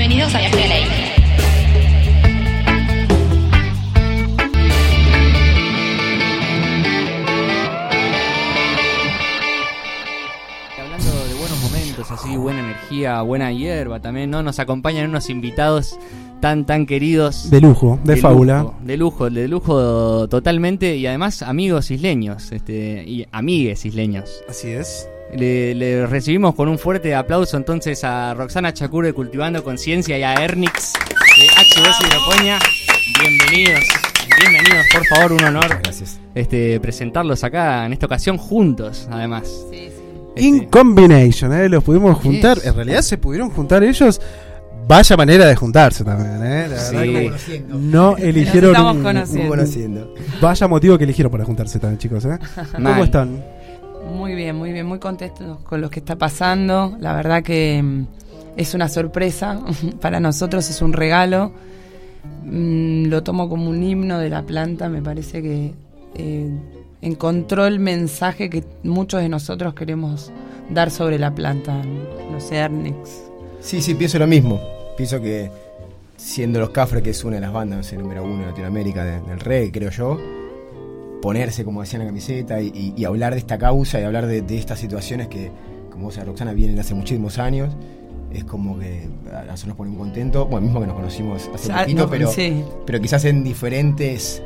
[0.00, 0.84] Bienvenidos a Viaje a Ley.
[10.80, 14.42] Hablando de buenos momentos, así, buena energía, buena hierba también, ¿no?
[14.42, 15.98] Nos acompañan unos invitados
[16.40, 17.50] tan, tan queridos.
[17.50, 18.60] De lujo, de, fábula.
[18.62, 20.96] lujo, de lujo, de lujo totalmente.
[20.96, 24.42] Y además, amigos isleños, este, y amigues isleños.
[24.48, 25.10] Así es.
[25.34, 30.22] Le, le recibimos con un fuerte aplauso entonces a Roxana Chacur de Cultivando Conciencia y
[30.24, 30.92] a Ernix
[31.38, 32.58] de HBS Hidroponía.
[33.22, 33.84] Bienvenidos,
[34.40, 36.18] bienvenidos, por favor, un honor Gracias.
[36.34, 39.48] este, presentarlos acá en esta ocasión juntos, además.
[39.72, 39.90] Este,
[40.42, 41.68] In combination, ¿eh?
[41.68, 42.56] Los pudimos juntar.
[42.56, 42.66] Yes.
[42.66, 44.20] En realidad se pudieron juntar ellos.
[44.88, 46.66] Vaya manera de juntarse también, ¿eh?
[46.68, 46.96] La Sí.
[46.96, 48.70] verdad que no eligieron.
[48.70, 50.14] estamos un- conociendo.
[50.40, 52.38] Vaya motivo que eligieron para juntarse también, chicos, ¿eh?
[52.72, 53.44] ¿Cómo están?
[54.20, 56.94] Muy bien, muy bien, muy contentos con lo que está pasando.
[57.00, 58.06] La verdad que mm,
[58.54, 59.58] es una sorpresa,
[60.02, 61.52] para nosotros es un regalo.
[62.44, 65.72] Mm, Lo tomo como un himno de la planta, me parece que
[66.16, 66.50] eh,
[67.00, 70.30] encontró el mensaje que muchos de nosotros queremos
[70.68, 71.82] dar sobre la planta.
[72.30, 73.22] No sé, Ernix.
[73.60, 74.60] Sí, sí, pienso lo mismo.
[74.98, 75.50] Pienso que
[76.18, 79.02] siendo los Cafres, que es una de las bandas no sé, número uno en Latinoamérica
[79.02, 80.20] de- del reggae, creo yo,
[81.20, 84.26] ponerse, como decía en la camiseta, y, y- y hablar de esta causa y hablar
[84.26, 85.50] de, de estas situaciones que,
[85.90, 87.74] como vos, Roxana, vienen hace muchísimos años,
[88.32, 90.48] es como que a nosotros nos pone muy contentos.
[90.48, 92.62] Bueno, mismo que nos conocimos hace Ah, poquito, no, pero, sí.
[92.86, 94.40] pero quizás en diferentes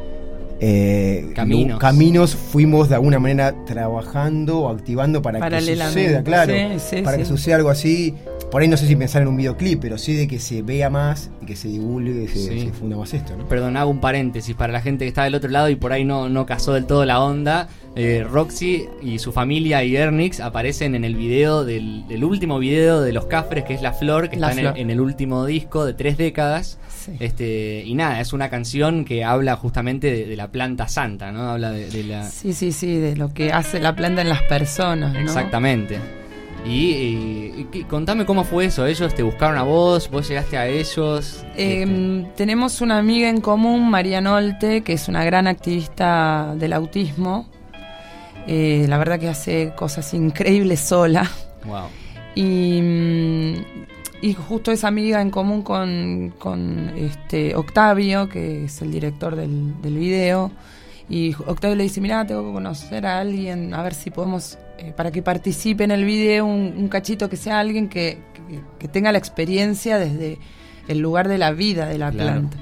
[0.61, 1.79] eh, Caminos.
[1.81, 7.19] caminos fuimos de alguna manera trabajando o activando para que suceda, claro, sí, sí, para
[7.19, 8.15] que suceda algo así.
[8.55, 10.89] Por ahí no sé si pensar en un videoclip, pero sí de que se vea
[10.89, 12.61] más y que se divulgue, que se, Sí.
[12.61, 13.49] se funda más esto, ¿no?
[13.49, 16.05] Perdón, hago un paréntesis para la gente que está del otro lado y por ahí
[16.05, 17.67] no, no casó del todo la onda.
[17.97, 23.01] Eh, Roxy y su familia y Ernix aparecen en el video del, del último video
[23.01, 25.45] de los Cafres, que es La Flor, que La está en el, en el último
[25.47, 26.79] disco de tres décadas.
[26.97, 27.11] Sí.
[27.19, 31.51] Este, y nada, es una canción que habla justamente de, de la planta santa, ¿no?
[31.51, 32.31] Habla de, de la.
[32.31, 35.13] Sí, sí, sí, de lo que hace la planta en las personas.
[35.13, 35.19] ¿no?
[35.19, 35.99] Exactamente.
[36.65, 38.87] Y, y- y qué- contame cómo fue eso.
[38.87, 41.45] Ellos te buscaron a vos, vos llegaste a ellos.
[41.57, 46.73] Eh, Este, tenemos una amiga en común, María Nolte, que es una gran activista del
[46.73, 47.47] autismo.
[48.47, 51.31] Eh, la verdad que hace cosas increíbles sola.
[51.67, 51.87] wow.
[52.35, 53.55] Y, mm,
[54.23, 59.81] y justo es amiga en común con, con, este Octavio, que es el director del,
[59.83, 60.51] del video.
[61.09, 64.93] Y Octavio le dice, mira, tengo que conocer a alguien, a ver si podemos, eh,
[64.97, 68.19] para que participe en el video, un, un cachito que sea alguien que,
[68.49, 70.39] que- que tenga la experiencia desde
[70.89, 72.33] el lugar de la vida de la Claro.
[72.33, 72.57] planta.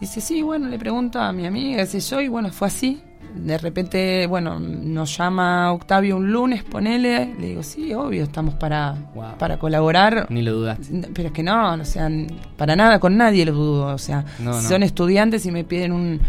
[0.00, 3.02] Dice, sí, bueno, le pregunto a mi amiga, sé yo, y bueno, fue así.
[3.34, 8.94] De repente, bueno, nos llama Octavio un lunes, ponele, le digo, sí, obvio, estamos para,
[9.14, 9.36] Wow.
[9.38, 10.26] para colaborar.
[10.30, 11.08] Ni lo dudaste.
[11.14, 12.08] Pero es que no, o sea,
[12.56, 13.86] para nada, con nadie lo dudo.
[13.94, 14.68] O sea, No, si no.
[14.70, 16.20] son estudiantes y me piden un,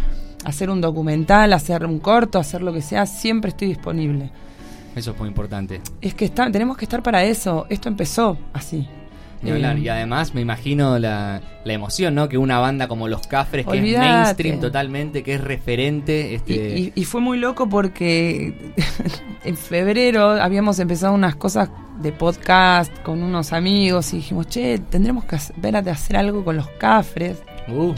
[0.43, 4.29] hacer un documental, hacer un corto, hacer lo que sea, siempre estoy disponible.
[4.95, 5.81] Eso es muy importante.
[6.01, 7.65] Es que está, tenemos que estar para eso.
[7.69, 8.87] Esto empezó así.
[9.43, 9.77] Hablar.
[9.77, 12.29] Eh, Y además me imagino la, la emoción, ¿no?
[12.29, 16.53] Que una banda como Los Cafres, que es mainstream totalmente, que es referente, Y, este...
[16.79, 18.73] y- y fue muy loco porque
[19.43, 21.69] en febrero habíamos empezado unas cosas
[22.01, 26.55] de podcast con unos amigos y dijimos, che, tendremos que hacer, ver hacer algo con
[26.57, 27.41] los cafres.
[27.67, 27.95] Uh,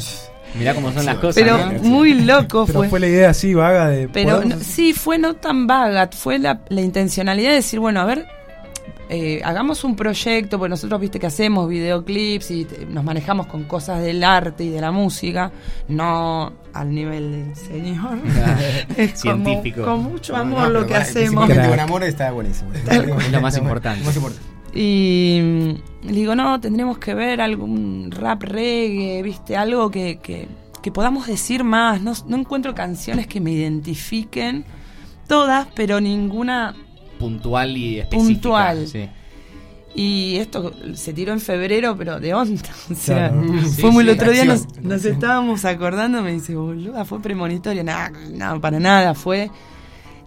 [0.55, 1.79] mirá cómo son las cosas, Pero ¿no?
[1.83, 2.89] muy loco Pero fue.
[2.89, 4.07] fue la idea así vaga de.
[4.09, 8.25] Pero sí, fue no tan vaga, fue la, la intencionalidad de decir, bueno, a ver,
[9.09, 13.65] eh, hagamos un proyecto, porque nosotros, viste, que hacemos videoclips y te- nos manejamos con
[13.65, 15.51] cosas del arte y de la música,
[15.87, 18.17] no al nivel del señor.
[18.97, 19.83] Es como Científico.
[19.85, 21.47] con mucho amor no, lo que hacemos.
[21.49, 22.71] con amor está buenísimo.
[22.73, 24.03] Es lo más importante.
[24.03, 24.52] Más importante.
[24.75, 30.47] Y mm, le digo, no, tendremos que ver algún rap reggae, viste, algo que, que,
[30.81, 32.01] que podamos decir más.
[32.01, 34.65] No, no encuentro canciones que me identifiquen,
[35.27, 36.75] todas, pero ninguna
[37.19, 38.33] Puntual y específica.
[38.33, 38.87] Puntual.
[38.87, 39.09] Sí.
[39.95, 42.61] Y esto se tiró en febrero, pero de onda.
[42.91, 43.63] O sea, Claro.
[43.63, 47.21] Sí, fue muy sí, el otro día, nos, nos estábamos acordando, me dice, boluda, fue
[47.21, 47.83] premonitorio.
[47.83, 49.51] Nada, no, para nada, fue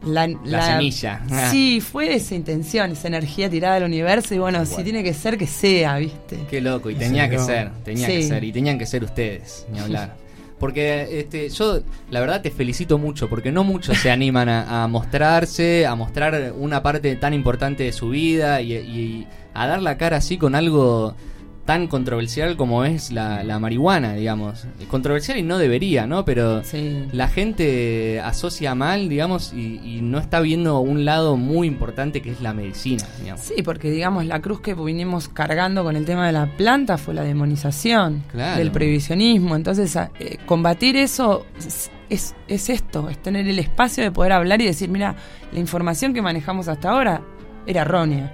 [0.05, 1.23] la, La semilla.
[1.51, 4.35] Sí, fue esa intención, esa energía tirada al universo.
[4.35, 6.39] Y bueno, si tiene que ser, que sea, ¿viste?
[6.51, 7.47] Qué loco, y tenía Sí, que no.
[7.47, 8.13] ser, tenía Sí.
[8.15, 10.17] que ser, y tenían que ser ustedes, ni hablar.
[10.59, 14.89] Porque este, yo la verdad te felicito mucho, porque no muchos se animan a, a
[14.89, 19.99] mostrarse, a mostrar una parte tan importante de su vida y, y a dar la
[19.99, 21.15] cara así con algo
[21.67, 24.65] tan controversial como es la, la marihuana, digamos.
[24.89, 26.25] Controversial y no debería, ¿no?
[26.25, 27.05] Pero Sí.
[27.13, 32.31] la gente asocia mal, digamos, y, y no está viendo un lado muy importante que
[32.31, 33.43] es la medicina, digamos.
[33.43, 37.13] Sí, porque digamos la cruz que vinimos cargando con el tema de la planta fue
[37.15, 38.59] la demonización Claro.
[38.59, 39.57] del prohibicionismo.
[39.57, 44.63] Entonces, eh, combatir eso es, es, es esto, es tener el espacio de poder hablar
[44.63, 45.17] y decir, mira,
[45.53, 47.23] la información que manejamos hasta ahora
[47.67, 48.33] era errónea.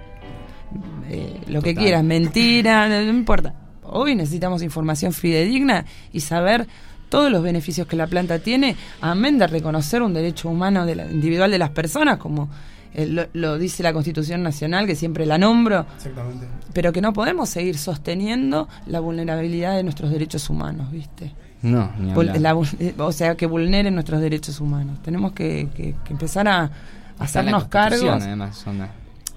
[1.08, 3.54] Eh, lo que quieras, mentira, no, no importa.
[3.84, 6.66] Hoy necesitamos información fidedigna y saber
[7.08, 11.10] todos los beneficios que la planta tiene, amén de reconocer un derecho humano de la-
[11.10, 12.48] individual de las personas, como
[12.94, 16.46] eh, lo, lo dice la Constitución Nacional, que siempre la nombro, Exactamente.
[16.72, 21.32] pero que no podemos seguir sosteniendo la vulnerabilidad de nuestros derechos humanos, ¿viste?
[21.62, 24.98] No, ni la eh, o sea, que vulneren nuestros derechos humanos.
[25.02, 26.70] Tenemos que, que- que empezar a
[27.18, 28.22] hacernos Constitución, cargos.
[28.26, 28.90] Además, onda.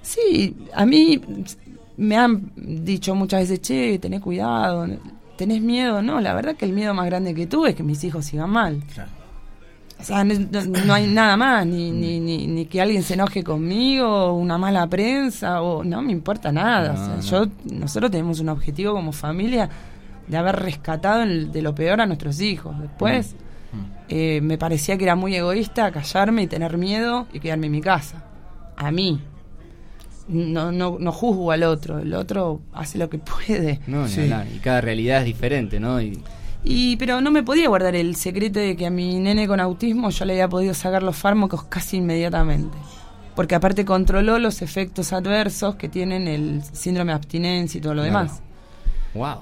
[0.06, 1.20] Sí, a mí
[1.96, 4.86] me han dicho muchas veces, che, tenés cuidado,
[5.36, 6.00] tenés miedo.
[6.00, 8.50] No, la verdad que el miedo más grande que tuve es que mis hijos sigan
[8.50, 8.82] mal.
[8.94, 9.10] Claro.
[9.98, 10.34] O sea, no,
[10.84, 14.86] no- hay nada más, ni, ni, ni, ni que alguien se enoje conmigo, una mala
[14.86, 16.92] prensa, o no me importa nada.
[16.92, 17.44] No, o sea, no.
[17.46, 19.68] yo, nosotros tenemos un objetivo como familia
[20.28, 22.78] de haber rescatado el- de lo peor a nuestros hijos.
[22.78, 23.34] Después,
[24.08, 27.80] eh, me parecía que era muy egoísta callarme y tener miedo y quedarme en mi
[27.80, 28.22] casa.
[28.76, 29.20] A mí.
[30.28, 33.80] No, no, no juzgo al otro, el otro hace lo que puede.
[33.86, 34.20] No, ni Sí.
[34.22, 34.46] hablar.
[34.54, 36.00] Y cada realidad es diferente, ¿no?
[36.00, 36.18] Y,
[36.64, 40.10] Y, pero no me podía guardar el secreto de que a mi nene con autismo
[40.10, 42.76] yo le había podido sacar los fármacos casi inmediatamente.
[43.36, 48.02] Porque aparte controló los efectos adversos que tienen el síndrome de abstinencia y todo lo
[48.02, 48.18] Claro.
[48.18, 48.40] demás.
[49.14, 49.36] wow.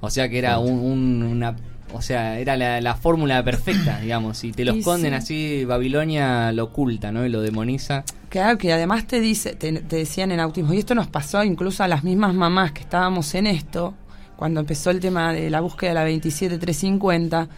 [0.00, 1.56] O sea que era un, un- una...
[1.94, 4.38] O sea, era la, la fórmula perfecta, digamos.
[4.38, 5.16] Si te lo Y esconden sí.
[5.16, 7.24] así, Babilonia lo oculta, ¿no?
[7.26, 8.04] Y lo demoniza.
[8.28, 11.84] Claro, que además te dice, te, te decían en autismo, y esto nos pasó incluso
[11.84, 13.94] a las mismas mamás que estábamos en esto,
[14.36, 17.48] cuando empezó el tema de la búsqueda de la 27350,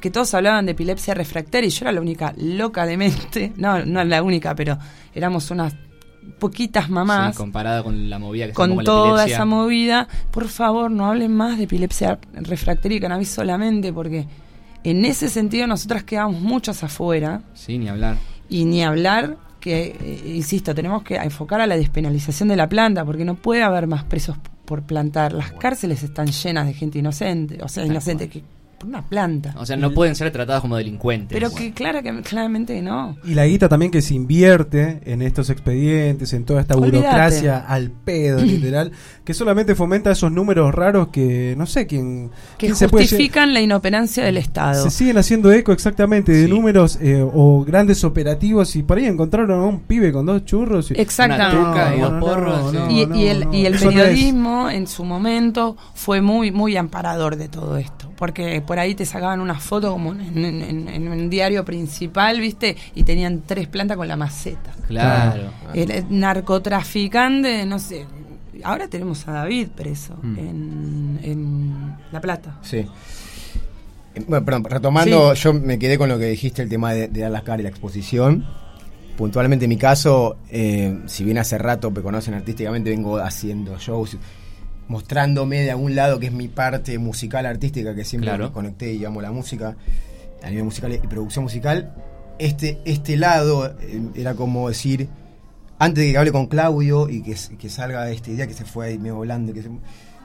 [0.00, 3.84] que todos hablaban de epilepsia refractaria y yo era la única loca de mente, no,
[3.84, 4.78] no la única, pero
[5.14, 5.74] éramos unas
[6.38, 10.90] poquitas mamás Sí, comparada con la movida que con la toda esa movida, por favor
[10.90, 14.26] no hablen más de epilepsia refractaria y cannabis solamente, porque
[14.84, 17.42] en ese sentido nosotras quedamos muchas afuera.
[17.54, 18.16] Sí, ni hablar.
[18.48, 23.04] Y ni hablar que, eh, insisto, tenemos que enfocar a la despenalización de la planta,
[23.04, 25.32] porque no puede haber más presos por plantar.
[25.32, 28.42] Las cárceles están llenas de gente inocente, o sea, Tal inocente que
[28.80, 29.54] por una planta.
[29.58, 31.36] O sea, no pueden ser tratados como delincuentes.
[31.38, 33.14] Pero que, clara, que claramente no.
[33.24, 37.90] Y la guita también que se invierte en estos expedientes, en toda esta burocracia al
[37.90, 38.90] pedo, literal,
[39.22, 43.10] que solamente fomenta esos números raros que no sé quién, Que quién se puede lle-
[43.10, 44.82] justifican la inoperancia del Estado.
[44.84, 46.50] Se siguen haciendo eco exactamente de Sí.
[46.50, 50.90] números eh, o grandes operativos y por ahí encontraron a un pibe con dos churros.
[50.90, 51.58] Y, Exactamente.
[51.58, 51.94] Una tuca
[53.54, 58.78] y el, periodismo en su momento fue muy muy amparador de todo esto porque por
[58.78, 63.02] ahí te sacaban una foto como en, en- en- en un diario principal viste y
[63.02, 65.50] tenían tres plantas con la maceta Claro.
[65.74, 68.06] el, el narcotraficante no sé
[68.62, 70.38] ahora tenemos a David preso Mm.
[70.38, 72.86] en, en La Plata Sí.
[74.14, 77.20] Eh, Bueno, perdón, retomando, yo me quedé con lo que dijiste, el tema de, de
[77.20, 78.44] dar las caras y la exposición.
[79.16, 84.16] Puntualmente en mi caso, eh, si bien hace rato me conocen artísticamente, vengo haciendo shows,
[84.90, 88.46] mostrándome de algún lado que es mi parte musical artística, que siempre Claro.
[88.48, 89.76] me conecté y amo la música,
[90.42, 91.94] a nivel musical y producción musical.
[92.40, 95.08] Este, este lado eh, era como decir,
[95.78, 98.86] antes de que hable con Claudio y que, que salga esta idea que se fue
[98.88, 99.70] ahí medio volando, que se-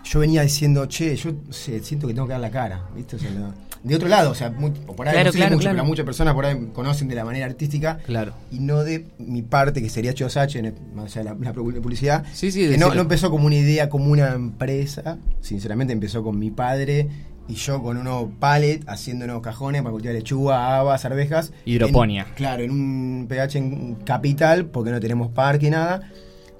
[0.03, 3.17] yo venía diciendo, che, yo no sé, siento que tengo que dar la cara, ¿viste?
[3.17, 3.53] O sea, no-
[3.85, 5.61] de otro lado, o sea, muy- o por ahí Claro, no sé si claro, mucho,
[5.63, 5.75] claro.
[5.77, 8.33] pero muchas personas por ahí conocen de la manera artística Claro.
[8.51, 12.25] y no de mi parte, que sería Chosache, o sea, la, la publicidad.
[12.33, 16.51] Sí, sí, que no, empezó como una idea, como una empresa, sinceramente empezó con mi
[16.51, 17.07] padre
[17.47, 21.53] y yo con unos pallet haciendo unos cajones para cultivar lechuga, habas, arvejas.
[21.65, 22.23] Hidroponía.
[22.29, 26.09] En- claro, en un pH en capital, porque no tenemos parque y nada,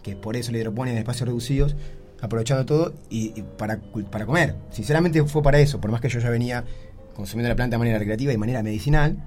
[0.03, 1.75] que por eso la hidroponía en espacios reducidos,
[2.21, 4.55] aprovechando todo y, y para, cul- para comer.
[4.69, 6.63] Sinceramente fue para eso, por más que yo ya venía
[7.15, 9.17] consumiendo la planta de manera recreativa y de manera medicinal,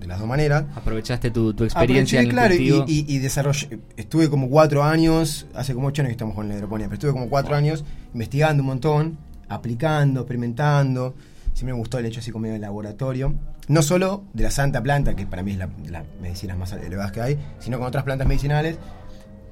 [0.00, 0.64] de las dos maneras.
[0.74, 2.84] Aprovechaste tu, tu experiencia Aproveché, claro, cultivo.
[2.88, 6.48] y, y- y desarrollé, estuve como cuatro años, hace como ocho años que estamos con
[6.48, 9.18] la hidroponía, pero estuve como cuatro años investigando un montón,
[9.48, 11.14] aplicando, experimentando.
[11.52, 13.34] Siempre me gustó el hecho así como medio de laboratorio.
[13.68, 16.72] No solo de la santa planta, que para mí es la, de las medicinas más
[16.72, 18.78] elevadas que hay, sino con otras plantas medicinales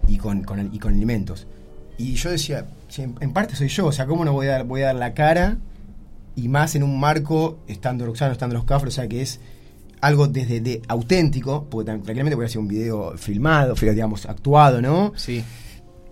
[0.07, 1.47] y con, con el- y con alimentos.
[1.99, 2.67] Y yo decía,
[2.97, 4.95] en, en parte soy yo, o sea, ¿cómo no voy a dar, voy a dar
[4.95, 5.59] la cara?
[6.39, 9.41] Y más en un marco, estando Roxano, estando los cafres, o sea, que es
[10.01, 15.13] algo desde de auténtico, porque tranquilamente podría ser un video filmado, digamos, actuado, ¿no?
[15.17, 15.43] Sí.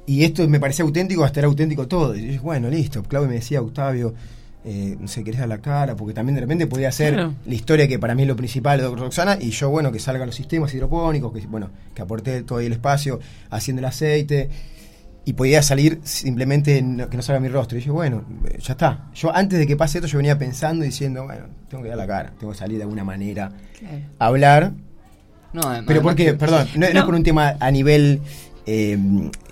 [0.07, 2.17] Y esto me parecía auténtico, hasta era auténtico todo.
[2.17, 3.03] Y yo dije, bueno, listo.
[3.05, 4.15] Claudio me decía, Octavio,
[4.65, 7.35] eh, no sé, querés dar la cara, porque también de repente podía ser Claro.
[7.47, 10.27] la historia que para mí es lo principal de Roxana, y yo, bueno, que salgan
[10.27, 14.51] los sistemas hidropónicos, que bueno, que aporté todo el espacio, haciendo el aceite,
[15.27, 17.77] y podía salir simplemente en- que no salga mi rostro.
[17.77, 19.11] Y dije, bueno, eh, ya está.
[19.15, 21.99] Yo antes de que pase esto, yo venía pensando y diciendo, bueno, tengo que dar
[21.99, 23.51] la cara, tengo que salir de alguna manera
[24.19, 24.73] a hablar.
[25.53, 26.99] No, además- Pero porque, perdón, no, no No.
[27.01, 28.21] es por un tema a nivel
[28.69, 28.99] eh,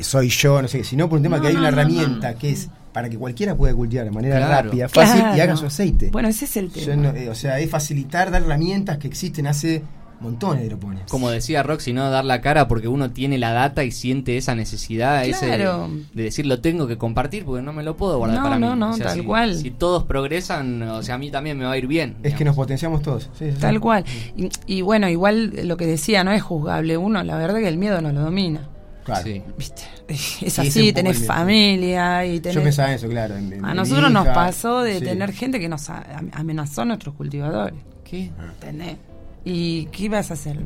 [0.00, 1.76] soy yo, no sé qué, sino por un tema No, que hay no, una no,
[1.80, 4.66] herramienta que es para que cualquiera pueda cultivar de manera Claro.
[4.68, 5.42] rápida, fácil y Claro.
[5.42, 6.10] haga su aceite.
[6.10, 7.02] Bueno, ese es el Yo tema.
[7.12, 9.82] no- eh, o sea, es facilitar, dar herramientas que existen hace
[10.24, 11.04] montones de hidropones.
[11.10, 14.54] Como decía Roxy, no dar la cara porque uno tiene la data y siente esa
[14.54, 18.42] necesidad ese de- decir lo tengo que compartir porque no me lo puedo guardar No,
[18.44, 18.60] para mí.
[18.66, 19.54] no, no, O sea, tal si, cual.
[19.56, 22.16] Si todos progresan, o sea, a mí también me va a ir bien.
[22.24, 23.24] Es que nos potenciamos todos.
[23.38, 23.58] Sí, sí, sí.
[23.60, 24.04] Tal cual.
[24.36, 27.76] Y, y bueno, igual lo que decía, no es juzgable uno, la verdad que el
[27.78, 28.68] miedo no lo domina.
[29.04, 29.22] Claro.
[29.24, 29.42] Sí.
[29.58, 29.82] ¿Viste?
[30.08, 32.54] Es así, tenés familia y tenés...
[32.56, 33.36] Yo pensaba eso, claro.
[33.36, 35.04] en- en A nosotros nos pasó de sí.
[35.04, 35.88] tener gente que nos
[36.32, 37.78] amenazó a nuestros cultivadores.
[38.02, 38.30] ¿Qué?
[38.54, 38.96] ¿Entendés?
[39.44, 40.58] ¿Y qué ibas a hacer?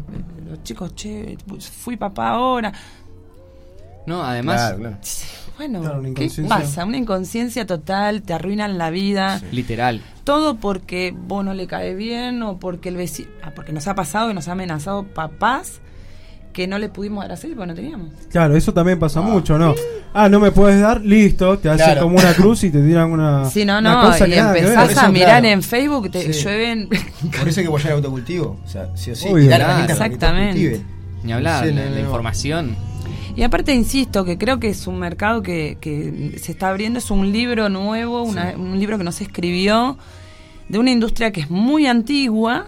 [0.49, 1.37] Los chicos, che,
[1.83, 2.73] fui papá ahora.
[4.07, 4.97] No, además, Claro, claro.
[5.59, 6.85] Bueno, Claro, una ¿qué pasa?
[6.87, 9.43] Una inconsciencia total, te arruinan la vida.
[9.53, 10.01] literal.
[10.25, 13.29] Todo porque vos no le cae bien o porque el vecino.
[13.43, 15.81] Ah, porque nos ha pasado y nos ha amenazado papás
[16.59, 18.11] que no le pudimos dar aceite porque no teníamos.
[18.33, 19.77] Claro, eso también pasa mucho, ¿no?
[20.13, 22.03] Ah, no me puedes dar, listo, te hacen Claro.
[22.03, 23.45] como una cruz y te tiran una.
[23.49, 25.47] Si no, no, cosa y empezás a mirar claro.
[25.47, 26.43] en Facebook, te Sí.
[26.43, 26.89] llueven.
[26.89, 28.59] Por eso hay que apoyar el autocultivo.
[28.65, 29.29] O sea, sí o sí.
[29.29, 29.45] Obvio.
[29.45, 30.81] y dar Claro, exactamente.
[31.23, 32.05] Ni hablar, Sí, no, la, no, la no.
[32.05, 32.77] información.
[33.37, 37.13] Y aparte, insisto, que creo que es un mercado que, que se está abriendo, es
[37.13, 39.97] un libro nuevo, una- un libro que no se escribió,
[40.69, 42.67] de una industria que es muy antigua,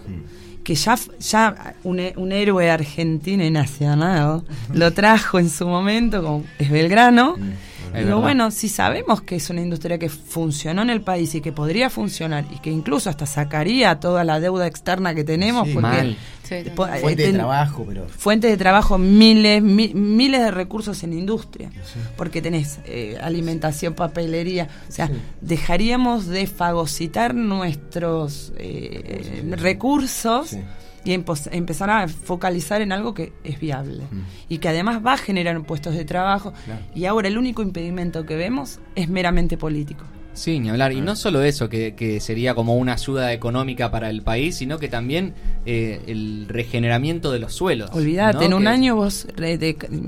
[0.71, 6.45] que ya, ya un, un héroe argentino y nacional lo trajo en su momento, como
[6.59, 7.35] es Belgrano.
[7.35, 8.21] Es Digo, verdad.
[8.21, 11.89] bueno, si sabemos que es una industria que funcionó en el país y que podría
[11.89, 15.73] funcionar y que incluso hasta sacaría toda la deuda externa que tenemos, Sí.
[15.73, 16.17] porque Mal.
[16.49, 16.71] eh,
[17.01, 18.07] Fuente de trabajo, pero.
[18.09, 21.71] fuente de trabajo miles mi- miles de recursos en industria
[22.17, 25.13] porque tenés eh, alimentación papelería o sea Sí.
[25.39, 30.59] dejaríamos de fagocitar nuestros eh, recursos Sí.
[31.03, 34.21] Y empezar a focalizar en algo que es viable Mm.
[34.49, 36.81] y que además va a generar puestos de trabajo Claro.
[36.95, 40.03] y ahora el único impedimento que vemos es meramente político
[40.33, 40.93] Sí, ni hablar.
[40.93, 44.79] Y no solo eso, que, que sería como una ayuda económica para el país, sino
[44.79, 45.33] que también
[45.65, 47.89] eh, el regeneramiento de los suelos.
[47.91, 48.43] Olvídate, ¿no?
[48.45, 49.27] en un Que- año vos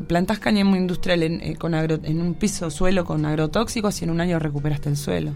[0.08, 4.12] plantás cáñamo industrial en, eh, con agro- en un piso suelo con agrotóxicos y en
[4.12, 5.32] un año recuperaste el suelo.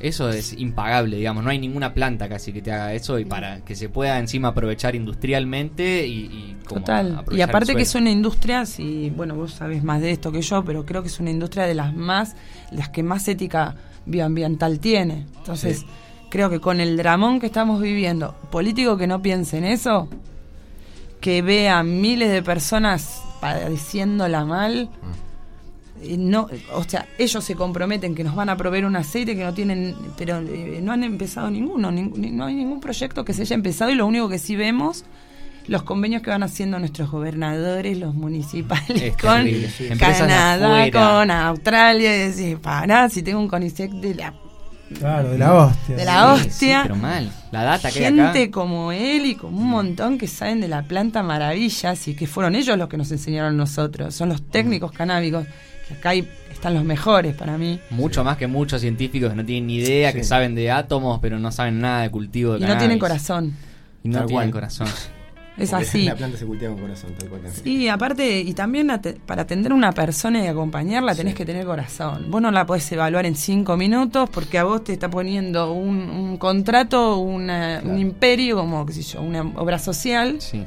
[0.00, 1.44] Eso es impagable, digamos.
[1.44, 4.48] No hay ninguna planta casi que te haga eso y para que se pueda encima
[4.48, 7.24] aprovechar industrialmente y, y como Total.
[7.30, 10.64] Y aparte que es una industria, si, bueno, vos sabés más de esto que yo,
[10.64, 12.34] pero creo que es una industria de las más,
[12.70, 15.26] las que más ética bioambiental tiene.
[15.38, 15.86] Entonces, Sí.
[16.28, 20.08] creo que con el dramón que estamos viviendo, político que no piense en eso,
[21.20, 24.88] que vea miles de personas padeciéndola mal, eh,
[26.18, 29.52] no, o sea, ellos se comprometen que nos van a proveer un aceite que no
[29.54, 33.42] tienen, pero eh, no han empezado ninguno, ning- ni- no hay ningún proyecto que se
[33.42, 35.04] haya empezado y lo único que sí vemos
[35.66, 39.70] los convenios que van haciendo nuestros gobernadores, los municipales Es con terrible.
[39.98, 41.18] Canadá, afuera.
[41.18, 44.34] con Australia, y decís, pará, si tengo un CONICET de la,
[44.98, 45.96] Claro, de la hostia.
[45.96, 46.80] de la Sí, sí, hostia.
[46.82, 47.32] pero mal.
[47.50, 48.50] La data que hay gente acá.
[48.50, 52.54] como él y como un montón que saben de la planta maravillas y que fueron
[52.54, 55.46] ellos los que nos enseñaron a nosotros, son los técnicos canábicos,
[55.94, 57.80] acá hay- están los mejores para mí.
[57.90, 61.38] Mucho más que muchos científicos que no tienen ni idea, que saben de átomos, pero
[61.38, 63.00] no saben nada de cultivo de Y no tienen cannabis.
[63.00, 63.54] corazón.
[64.02, 64.52] Y no Tal tienen cual.
[64.52, 64.86] corazón.
[65.56, 66.02] Es Porque así.
[66.02, 67.42] La planta se cultiva con corazón, tal cual.
[67.62, 68.88] Sí, aparte, y también
[69.24, 72.28] para atender a una persona y acompañarla tenés que tener corazón.
[72.28, 75.96] Vos no la podés evaluar en cinco minutos porque a vos te está poniendo un,
[76.10, 80.40] un contrato, una- un imperio, como, qué sé yo, una obra social.
[80.40, 80.64] Sí.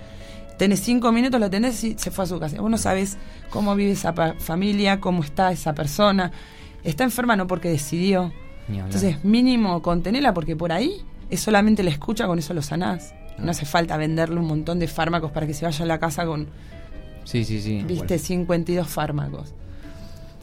[0.57, 2.59] Tenés cinco minutos, lo tenés y se fue a su casa.
[2.59, 3.17] Vos no sabés
[3.49, 6.31] cómo vive esa familia, cómo está esa persona.
[6.83, 8.31] Está enferma no porque decidió.
[8.67, 13.13] Entonces, mínimo contenela porque por ahí es solamente la escucha, con eso lo sanás.
[13.37, 16.25] No hace falta venderle un montón de fármacos para que se vaya a la casa
[16.25, 16.47] con,
[17.23, 17.83] sí, sí, sí.
[17.85, 19.53] viste, 52 fármacos.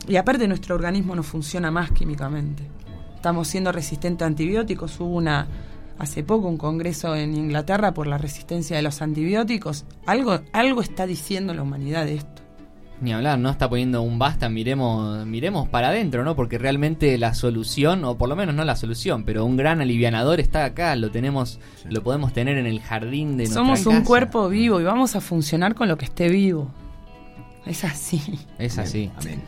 [0.07, 2.63] Y aparte nuestro organismo no funciona más químicamente.
[3.17, 5.01] Estamos siendo resistentes a antibióticos.
[5.01, 5.49] Hubo una
[5.99, 9.85] hace poco un congreso en Inglaterra por la resistencia de los antibióticos.
[10.07, 12.43] Algo algo está diciendo la humanidad de esto.
[13.01, 16.37] Ni hablar, no está poniendo un basta, miremos, miremos para adentro, ¿no?
[16.37, 20.39] Porque realmente la solución, o por lo menos no la solución, pero un gran alivianador
[20.39, 21.59] está acá, lo tenemos,
[21.91, 24.07] lo podemos tener en el jardín de nuestra Somos un casa.
[24.07, 26.71] cuerpo vivo y vamos a funcionar con lo que esté vivo.
[27.67, 28.23] Es así.
[28.59, 29.11] Es así.
[29.19, 29.43] Amén.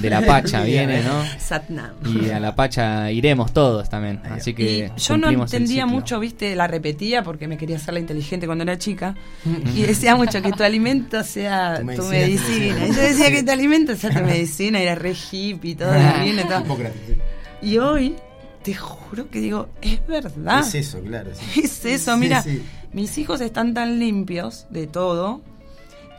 [0.00, 1.22] De la Pacha viene, ¿no?
[1.38, 1.92] Satnam.
[2.04, 4.20] Y a la Pacha iremos todos también.
[4.30, 8.00] Así que Y yo no entendía mucho, viste, la repetía porque me quería hacer la
[8.00, 9.14] inteligente cuando era chica.
[9.74, 13.50] Y decía mucho que tu alimento sea Tu tu medicina, Y yo decía que tu
[13.50, 14.80] alimento sea tu medicina.
[14.80, 16.64] Y era re hippie, todo divino y todo.
[17.62, 18.16] Y hoy,
[18.62, 20.60] te juro que digo, es verdad.
[20.60, 21.30] Es eso, claro.
[21.34, 21.60] sí.
[21.60, 22.62] Es eso, Sí, mira, sí.
[22.94, 25.42] mis hijos están tan limpios de todo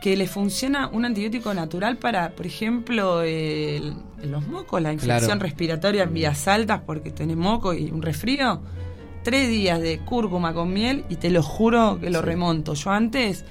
[0.02, 3.94] que les funciona un antibiótico natural para, por ejemplo, el-
[4.24, 5.40] los mocos, la infección Claro.
[5.40, 8.60] respiratoria en vías altas porque tenés moco y un resfrío.
[9.22, 12.74] Tres días de cúrcuma con miel y te lo juro que lo remonto.
[12.74, 13.44] Yo antes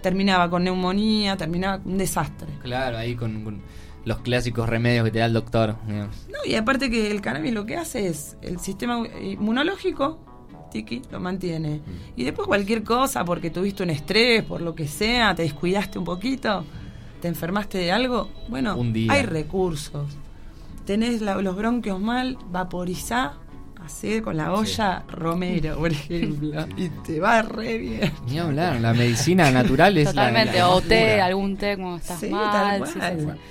[0.00, 2.46] terminaba con neumonía, terminaba con un desastre.
[2.62, 3.60] Claro, ahí con, con
[4.04, 5.74] los clásicos remedios que te da el doctor.
[5.88, 6.28] digamos.
[6.28, 10.24] No, y aparte que el cannabis lo que hace es el sistema inmunológico,
[10.76, 11.80] tiki, lo mantiene.
[12.16, 16.04] Y después cualquier cosa, porque tuviste un estrés, por lo que sea, te descuidaste un
[16.04, 16.64] poquito,
[17.20, 19.12] te enfermaste de algo, bueno, Un día.
[19.12, 20.06] hay recursos.
[20.84, 23.34] Tenés la- los bronquios mal, vaporizá,
[23.84, 28.12] hacé con la olla romero, por ejemplo, y te va re bien.
[28.28, 32.28] Ni hablar, la medicina natural es Totalmente, la, o té, algún té cuando estás Sí,
[32.30, 32.50] mal.
[32.52, 33.36] tal sí, sí, cual.
[33.36, 33.42] sí.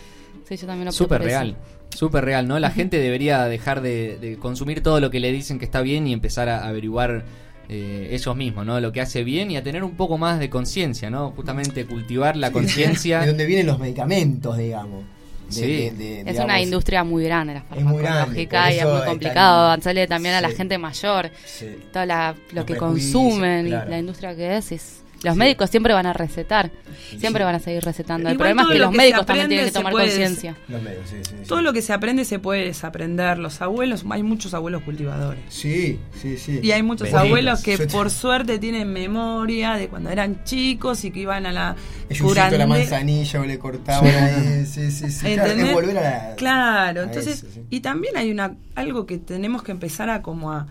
[0.47, 1.57] Sí, yo también opté Súper real,
[1.95, 2.59] súper real, ¿no?
[2.59, 6.05] La gente debería dejar de, de consumir todo lo que le dicen que está bien
[6.07, 7.23] y empezar a averiguar
[7.69, 8.79] eh, ellos mismos, ¿no?
[8.79, 11.31] Lo que hace bien y a tener un poco más de conciencia, ¿no?
[11.31, 13.25] Justamente cultivar la De conciencia.
[13.25, 15.03] donde vienen los medicamentos, digamos.
[15.03, 15.11] De-
[15.51, 15.61] Sí.
[15.61, 18.85] de- de- Es digamos, una industria muy grande la Es muy grande, farmacológica y es
[18.85, 21.29] muy complicado avanzarle también a la gente mayor.
[21.45, 21.67] Sí.
[21.93, 23.89] Todo la- lo que consumen claro.
[23.91, 24.71] la industria que es.
[24.71, 25.39] es los Sí.
[25.39, 26.71] médicos siempre van a recetar,
[27.19, 27.45] siempre Sí.
[27.45, 28.29] van a seguir recetando.
[28.29, 30.55] El Igual problema es que lo los que médicos también tienen que tomar conciencia.
[30.69, 31.47] Los medios, sí, sí, sí.
[31.47, 33.37] Todo lo que se aprende se puede desaprender.
[33.37, 35.41] Los abuelos, hay muchos abuelos cultivadores.
[35.49, 36.59] Sí, sí, sí.
[36.63, 41.11] Y hay muchos abuelos que Yo- por suerte tienen memoria de cuando eran chicos y
[41.11, 41.75] que iban a la
[42.09, 44.65] Yuyito la manzanilla o le cortaban ahí.
[44.65, 45.33] Sí, sí, sí.
[45.33, 45.67] Claro, ¿Entendés?
[45.69, 46.35] es volver a la.
[46.35, 47.61] Claro, a entonces, eso, sí.
[47.69, 50.67] y también hay una algo que tenemos que empezar a como a,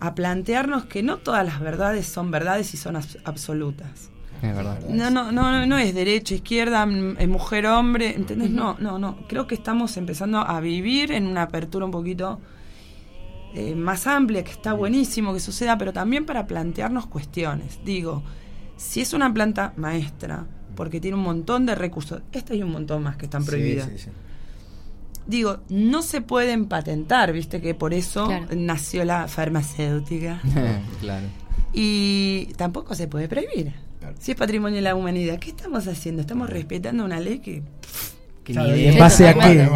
[0.00, 4.10] a plantearnos que no todas las verdades son verdades y son abs- absolutas.
[4.42, 4.80] Es verdad.
[4.88, 6.82] No, no, no, no, no es derecha, izquierda,
[7.18, 8.50] eh, mujer, hombre, ¿entendés?
[8.50, 9.18] No, no, no.
[9.28, 12.40] Creo que estamos empezando a vivir en una apertura un poquito
[13.54, 17.80] eh, más amplia, que está buenísimo que suceda, pero también para plantearnos cuestiones.
[17.84, 18.22] Digo,
[18.76, 23.02] si es una planta maestra, porque tiene un montón de recursos, esta hay un montón
[23.02, 23.88] más que están Sí, prohibidas.
[23.90, 24.10] sí, sí.
[25.30, 28.46] Digo, no se pueden patentar, viste que por eso Claro.
[28.56, 30.40] nació la farmacéutica.
[31.00, 31.26] claro.
[31.72, 33.72] Y tampoco se puede prohibir.
[34.00, 34.16] Claro.
[34.18, 36.20] Si es patrimonio de la humanidad, ¿qué estamos haciendo?
[36.22, 37.62] Estamos respetando una ley que...
[38.42, 38.86] Que Claro, ni.
[38.86, 39.68] ¿En base a qué?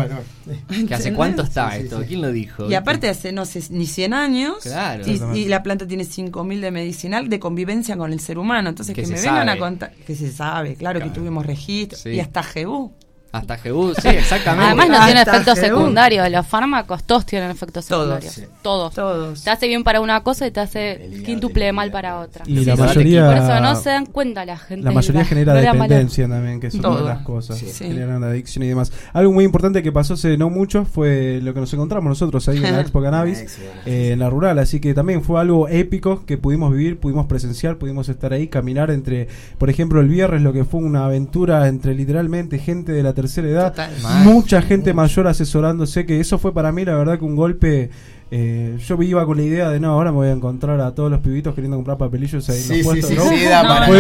[0.89, 2.07] Que hace cuánto está Sí, esto, sí.
[2.09, 2.69] ¿quién lo dijo?
[2.69, 4.57] Y aparte hace, no sé, ni 100 años.
[4.63, 5.05] Claro.
[5.07, 8.71] y, la planta tiene 5.000 de medicinal de convivencia con el ser humano.
[8.71, 9.51] Entonces Que que, se me vengan sabe.
[9.51, 9.93] a contar...
[10.07, 11.97] Que se sabe, claro, que tuvimos registro.
[11.99, 12.09] Sí.
[12.09, 12.93] Y hasta GU.
[13.35, 14.67] Hasta Jebú, sí, exactamente.
[14.67, 16.31] Además no Hasta tiene efectos secundarios.
[16.31, 18.05] Los fármacos todos tienen efectos Todos.
[18.23, 18.33] secundarios.
[18.35, 18.45] Sí.
[18.63, 18.95] Todos.
[18.95, 19.43] Todos.
[19.43, 22.45] Te hace bien para una cosa y te hace hígado quíntuple mal para otra.
[22.47, 23.27] Y Sí, la sí, mayoría.
[23.27, 24.85] Por eso no se dan cuenta la gente.
[24.85, 25.73] La mayoría la- genera valor.
[25.73, 27.07] dependencia también, que de Todo.
[27.09, 27.59] las cosas.
[27.59, 27.67] Sí.
[27.71, 27.85] Sí.
[27.85, 28.93] Generan adicción y demás.
[29.13, 32.59] Algo muy importante que pasó hace no mucho fue lo que nos encontramos nosotros ahí
[32.59, 34.59] en la Expo Cannabis, eh, en la rural.
[34.61, 38.91] Así que también fue algo épico que pudimos vivir, pudimos presenciar, pudimos estar ahí, caminar
[38.91, 39.27] entre,
[39.59, 43.49] por ejemplo, el viernes, lo que fue una aventura entre literalmente gente de la tercera
[43.49, 43.91] edad, Total.
[44.25, 47.91] Mucha gente mayor asesorándose, que eso fue para mí la verdad que un golpe.
[48.31, 51.11] Eh, yo iba con la idea de no, ahora me voy a encontrar a todos
[51.11, 53.29] los pibitos queriendo comprar papelillos ahí en Sí, los sí, puestos, sí, ¿no?
[53.29, 53.95] sí, da No,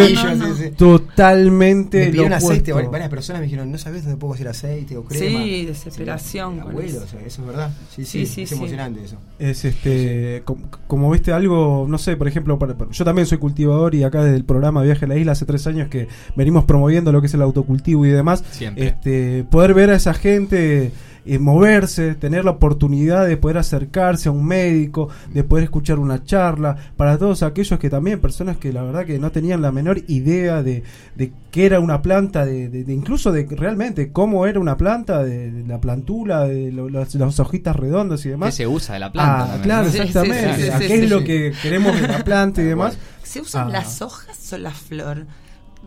[0.56, 0.70] sí, sí.
[0.76, 2.90] Totalmente Me pidieron lo aceite, opuesto.
[2.90, 5.42] varias personas me dijeron, no sabes dónde puedo conseguir aceite o crema.
[5.44, 7.02] Sí, desesperación abuelo, eso.
[7.04, 7.70] o sea, eso es verdad.
[7.90, 8.54] Sí, sí, Sí, sí, es sí.
[8.56, 9.16] emocionante eso.
[9.38, 13.38] Es este, com- como, viste algo, no sé, por ejemplo, para- para- yo también soy
[13.38, 16.64] cultivador y acá desde el programa Viaje a la Isla hace tres años que venimos
[16.64, 18.42] promoviendo lo que es el autocultivo y demás.
[18.50, 18.86] Siempre.
[18.88, 20.92] Este, poder ver a esa gente
[21.26, 26.22] eh, moverse, tener la oportunidad de poder acercarse a un médico, de poder escuchar una
[26.24, 30.02] charla, para todos aquellos que también, personas que la verdad que no tenían la menor
[30.08, 30.82] idea de,
[31.14, 35.22] de qué era una planta, de, de- de incluso de realmente cómo era una planta,
[35.24, 38.54] de, de la plantula, de lo- las, las hojitas redondas y ¿Qué demás.
[38.54, 39.54] se usa de la planta?
[39.54, 39.90] Ah, claro, ¿no?
[39.90, 40.54] Sí, sí, exactamente.
[40.56, 42.98] sí, sí, ¿A sí, qué es sí, lo que queremos de la planta y demás?
[43.22, 43.70] ¿Se usan Ah.
[43.70, 45.26] las hojas o la flor?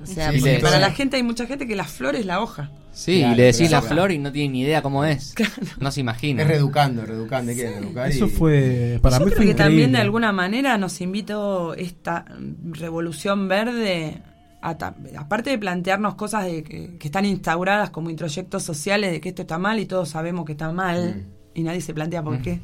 [0.02, 0.28] O sea,
[0.62, 0.80] para sí.
[0.82, 2.70] la gente hay mucha gente que la flor es la hoja.
[2.98, 5.36] Sí, Claro, y le decís la flor y no tiene ni idea cómo es.
[5.80, 6.42] No se imagina.
[6.42, 8.10] Es reeducando, reeducando, reeducar.
[8.10, 11.76] Eso y- fue, para Yo mí creo fue que también de alguna manera nos invitó
[11.76, 14.22] esta mm, revolución verde,
[14.64, 19.22] a ta- aparte de plantearnos cosas de que, que están instauradas como introyectos sociales de
[19.22, 22.40] que esto está mal y todos sabemos que está mal y nadie se plantea por
[22.40, 22.42] Mm.
[22.42, 22.60] qué.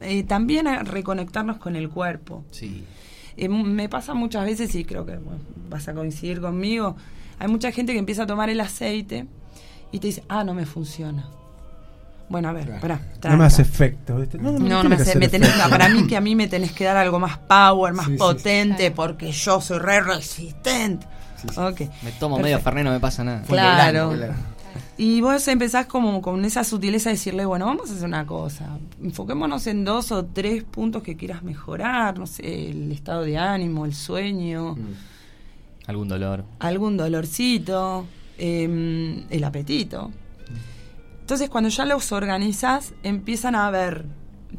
[0.00, 2.44] Eh, también a reconectarnos con el cuerpo.
[2.52, 2.84] Sí.
[3.36, 6.94] Eh, me pasa muchas veces y creo que bueno, vas a coincidir conmigo.
[7.40, 9.26] Hay mucha gente que empieza a tomar el aceite
[9.92, 11.26] y te dice, ah, no me funciona.
[12.28, 12.80] Bueno, a ver, Claro.
[12.80, 13.00] pará.
[13.30, 14.16] No me hace efecto.
[14.16, 14.36] ¿viste?
[14.38, 15.70] No, No, no tiene me hace, me tenés- efecto.
[15.70, 18.88] para mí que a mí me tenés que dar algo más power, más Sí, potente,
[18.88, 18.92] sí.
[18.94, 21.06] porque yo soy re resistente.
[21.56, 21.80] Ok.
[22.02, 22.58] Me tomo medio.
[22.60, 23.42] Fernet, no me pasa nada.
[23.42, 24.12] Claro.
[24.14, 24.34] claro.
[24.98, 28.76] Y vos empezás como con esa sutileza de decirle, bueno, vamos a hacer una cosa.
[29.02, 33.84] Enfoquémonos en dos o tres puntos que quieras mejorar, no sé, el estado de ánimo,
[33.86, 34.94] el sueño, Mm.
[35.86, 36.44] Algún dolor.
[36.58, 38.04] algún dolorcito,
[38.38, 40.10] em, el apetito.
[41.20, 44.04] Entonces, cuando ya los organizas, empiezan a ver.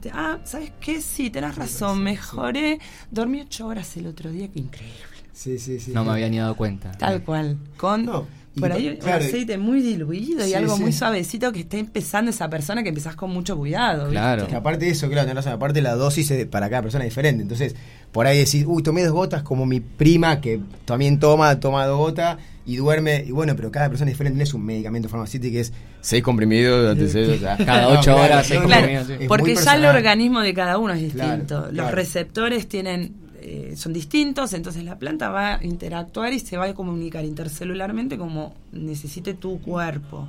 [0.02, 1.02] te- Ah, ¿sabes qué?
[1.02, 2.80] Sí, tenés razón, mejoré.
[3.10, 4.94] Dormí ocho horas el otro día, que increíble.
[5.34, 5.92] Sí, sí, sí.
[5.94, 6.92] No me había ni dado cuenta.
[6.92, 7.58] Tal cual.
[7.78, 8.28] Con No,
[8.60, 10.82] por ahí claro, un aceite muy diluido y algo sí.
[10.82, 14.06] muy suavecito que está empezando esa persona que empezás con mucho cuidado.
[14.06, 14.14] ¿viste?
[14.14, 14.48] Claro.
[14.48, 17.12] Que aparte de eso, claro, tenés razón, aparte la dosis es para cada persona es
[17.12, 17.42] diferente.
[17.42, 17.76] Entonces,
[18.12, 21.98] por ahí decís, uy, tomé dos gotas como mi prima que también toma, toma dos
[21.98, 23.24] gotas y duerme.
[23.28, 24.38] Y bueno, pero cada persona es diferente.
[24.38, 27.90] No es un medicamento farmacéutico que es seis comprimidos durante seis, o sea, Cada no,
[28.00, 29.28] ocho claro, horas, seis no, no, Claro, comprimidos, sí.
[29.28, 31.62] porque ya el organismo de cada uno es Claro, distinto.
[31.68, 31.96] Los claro.
[31.96, 36.74] receptores tienen eh, son distintos, entonces la planta va a interactuar y se va a
[36.74, 40.28] comunicar intercelularmente como necesite tu cuerpo.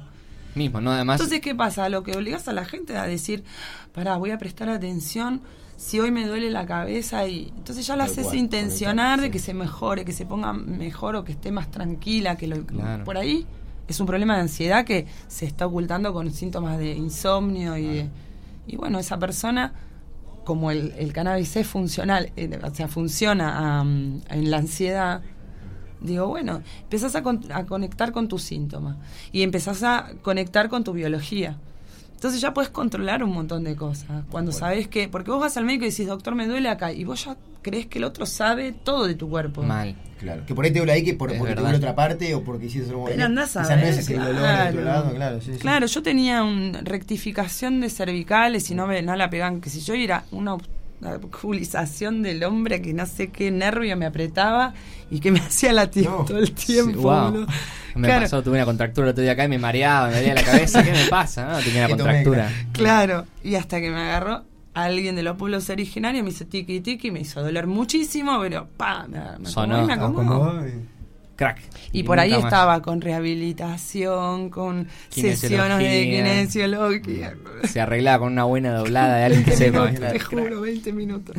[0.54, 0.90] Mismo, ¿no?
[0.90, 1.88] Además, Entonces, ¿qué pasa?
[1.88, 3.44] Lo que obligas a la gente a decir,
[3.94, 5.40] pará, voy a prestar atención
[5.76, 9.38] si hoy me duele la cabeza y entonces ya la haces cual, intencionar de que
[9.38, 13.04] se mejore, que se ponga mejor o que esté más tranquila, que lo, Claro.
[13.04, 13.46] por ahí
[13.88, 18.08] es un problema de ansiedad que se está ocultando con síntomas de insomnio y de-
[18.66, 19.72] y bueno, esa persona
[20.50, 25.20] como el, cannabis es funcional, eh, o sea, funciona en la ansiedad,
[26.00, 28.96] digo, bueno, empezás a, con- a conectar con tus síntomas
[29.30, 31.56] y empezás a conectar con tu biología.
[32.20, 34.24] Entonces ya puedes controlar un montón de cosas.
[34.30, 37.04] Cuando sabes que, porque vos vas al médico y decís, doctor, me duele acá, y
[37.04, 39.62] vos ya crees que el otro sabe todo de tu cuerpo.
[39.62, 39.94] mal.
[40.18, 40.44] Claro.
[40.44, 41.70] Que por ahí te duele ahí que por, Es porque te verdad.
[41.70, 44.34] duele otra parte o porque hiciste otro Pero andás a ver, es el dolor
[44.84, 45.40] lado, claro.
[45.40, 45.58] sí, sí.
[45.60, 49.80] Claro, yo tenía una rectificación de cervicales y no me no la pegaban, que si
[49.80, 54.74] yo era una obstaculización del hombre que no sé qué nervio me apretaba
[55.10, 56.26] y que me hacía latir No.
[56.26, 56.98] todo el tiempo.
[56.98, 56.98] Sí,
[57.38, 57.46] wow.
[57.94, 58.22] Me Claro.
[58.22, 60.82] pasó, tuve una contractura el otro día acá y me mareaba, me dolía la cabeza.
[60.82, 61.46] ¿Qué me pasa?
[61.52, 62.50] No, tenía una contractura.
[62.72, 67.10] Claro, y hasta que me agarró alguien de los pueblos originarios, me hizo tiki tiki,
[67.10, 69.84] me hizo doler muchísimo, pero pa, me, me Sonó.
[69.86, 70.66] me acomodó.
[70.66, 70.72] Y-
[71.36, 71.58] Crack.
[71.92, 72.44] Y por ahí más.
[72.44, 77.34] estaba con rehabilitación, con sesiones de kinesiología.
[77.64, 79.90] Se arreglaba con una buena doblada de alguien que sepa.
[79.90, 81.34] Te juro, 20 minutos.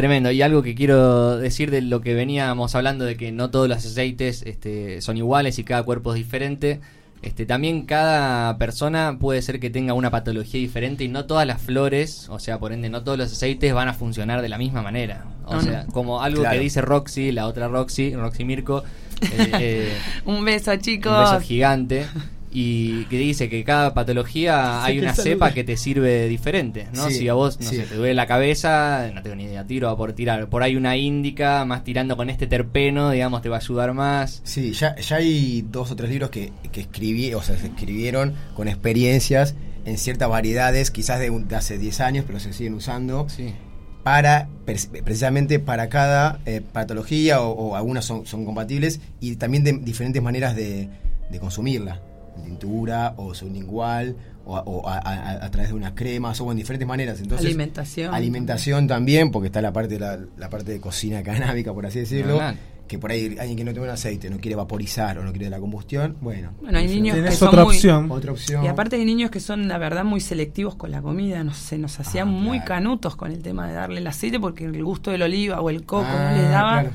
[0.00, 0.30] Tremendo.
[0.30, 3.76] Y algo que quiero decir de lo que veníamos hablando de que no todos los
[3.84, 6.80] aceites este, son iguales y cada cuerpo es diferente.
[7.20, 11.60] Este, también cada persona puede ser que tenga una patología diferente y no todas las
[11.60, 14.80] flores, o sea, por ende, no todos los aceites van a funcionar de la misma
[14.80, 15.26] manera.
[15.44, 15.92] O No, sea, no.
[15.92, 16.56] como algo Claro.
[16.56, 18.82] que dice Roxy, la otra Roxy, Roxy Mirko,
[19.20, 19.92] eh, eh,
[20.24, 21.12] Un beso, chicos.
[21.12, 22.06] un beso gigante.
[22.52, 25.32] Y que dice que cada patología hay una saluda.
[25.32, 27.08] cepa que te sirve diferente, ¿no?
[27.08, 27.76] Sí, si a vos, no sí.
[27.76, 30.48] sé, te duele la cabeza, no tengo ni idea, tiro a por tirar.
[30.48, 34.40] Por ahí una índica, más tirando con este terpeno, digamos, te va a ayudar más.
[34.44, 38.34] Sí, ya, ya hay dos o tres libros que, que escribí, o sea, se escribieron
[38.56, 42.74] con experiencias en ciertas variedades, quizás de, un- de hace 10 años, pero se siguen
[42.74, 43.54] usando, Sí.
[44.02, 49.72] para precisamente para cada eh, patología, o, o algunas son, son compatibles, y también de
[49.74, 50.88] diferentes maneras de,
[51.30, 52.00] de consumirla,
[52.44, 56.56] tintura, o sublingual, o, a, o a- a- a través de unas cremas, o en
[56.56, 57.20] diferentes maneras.
[57.20, 58.14] Entonces, Alimentación.
[58.14, 62.00] Alimentación también, porque está la parte de, la, la parte de cocina canábica, por así
[62.00, 62.32] decirlo.
[62.34, 62.58] Normal.
[62.88, 65.48] Que por ahí alguien que no toma un aceite, no quiere vaporizar o no quiere
[65.48, 66.50] la combustión, bueno.
[66.60, 68.10] Bueno, hay niños que son otra muy- opción.
[68.10, 68.64] Otra opción.
[68.64, 71.44] Y aparte hay niños que son, la verdad, muy selectivos con la comida.
[71.44, 72.68] No sé, nos hacían Ah, muy claro.
[72.82, 75.84] canutos con el tema de darle el aceite porque el gusto del oliva o el
[75.84, 76.80] coco Ah, no les daba.
[76.80, 76.90] claro.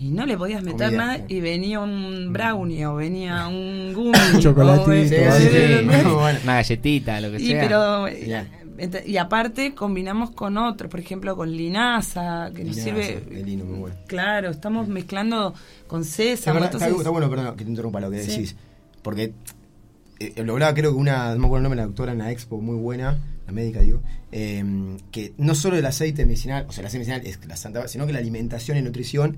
[0.00, 4.40] Y no le podías meter Comida, nada y venía un brownie o venía un gummy.
[4.40, 5.84] Chocolatito, o- Sí.
[5.86, 6.18] Bueno.
[6.42, 7.62] Una galletita, lo que Y, sea.
[7.62, 8.06] pero,
[9.06, 13.20] y aparte combinamos con otros, por ejemplo con linaza, que nos sirve...
[13.30, 13.96] de lino, muy bueno.
[14.08, 15.54] Claro, estamos mezclando
[15.86, 16.54] con Es sésamo.
[16.54, 18.30] verdad, está, entonces- está bueno, perdón, que te interrumpa lo que Sí.
[18.32, 18.56] decís.
[19.00, 19.32] Porque
[20.18, 22.32] eh, lo hablaba creo que una, no me acuerdo el nombre, la doctora en la
[22.32, 24.00] expo, muy buena, la médica digo,
[24.32, 24.64] eh,
[25.12, 28.06] que no solo el aceite medicinal, o sea, el aceite medicinal es la santa, sino
[28.06, 29.36] que la alimentación y nutrición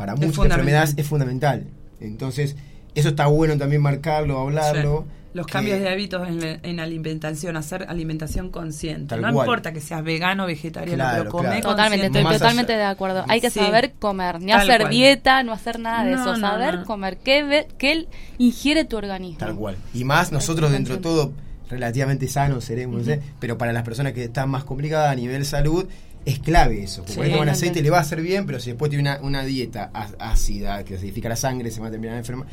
[0.00, 1.66] para muchas enfermedades es fundamental.
[2.00, 2.56] Entonces,
[2.94, 5.04] eso está bueno también marcarlo, hablarlo.
[5.06, 5.14] Sí.
[5.34, 9.14] Los que- cambios de hábitos en, la- en alimentación, hacer alimentación consciente.
[9.16, 9.34] No cual.
[9.46, 11.68] importa que seas vegano o vegetariano, Claro, pero comer claro.
[11.68, 13.24] Totalmente, estoy Más totalmente allá- de acuerdo.
[13.28, 13.60] Hay que Sí.
[13.60, 14.90] saber comer, ni Tal hacer cual.
[14.92, 16.36] dieta, no hacer nada de No, eso.
[16.36, 16.84] no, saber no.
[16.86, 18.08] comer, qué, ve- qué él
[18.38, 19.38] ingiere tu organismo.
[19.38, 19.76] Tal cual.
[19.92, 21.32] Y más nosotros dentro de todo
[21.68, 25.86] relativamente sanos seremos, sé, pero para las personas que están más complicadas a nivel salud
[26.24, 27.02] es clave eso.
[27.02, 27.50] Porque Sí, toman totalmente.
[27.52, 30.96] aceite le va a hacer bien, pero si después tiene una, una dieta ácida que
[30.96, 32.46] acidifica la sangre, se va a terminar enferma.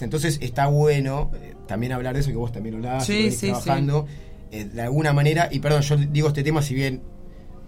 [0.00, 4.06] Entonces está bueno eh, también hablar de eso que vos también hablabas, Sí, sí, trabajando.
[4.52, 7.02] eh, de alguna manera, y perdón, yo digo este tema si bien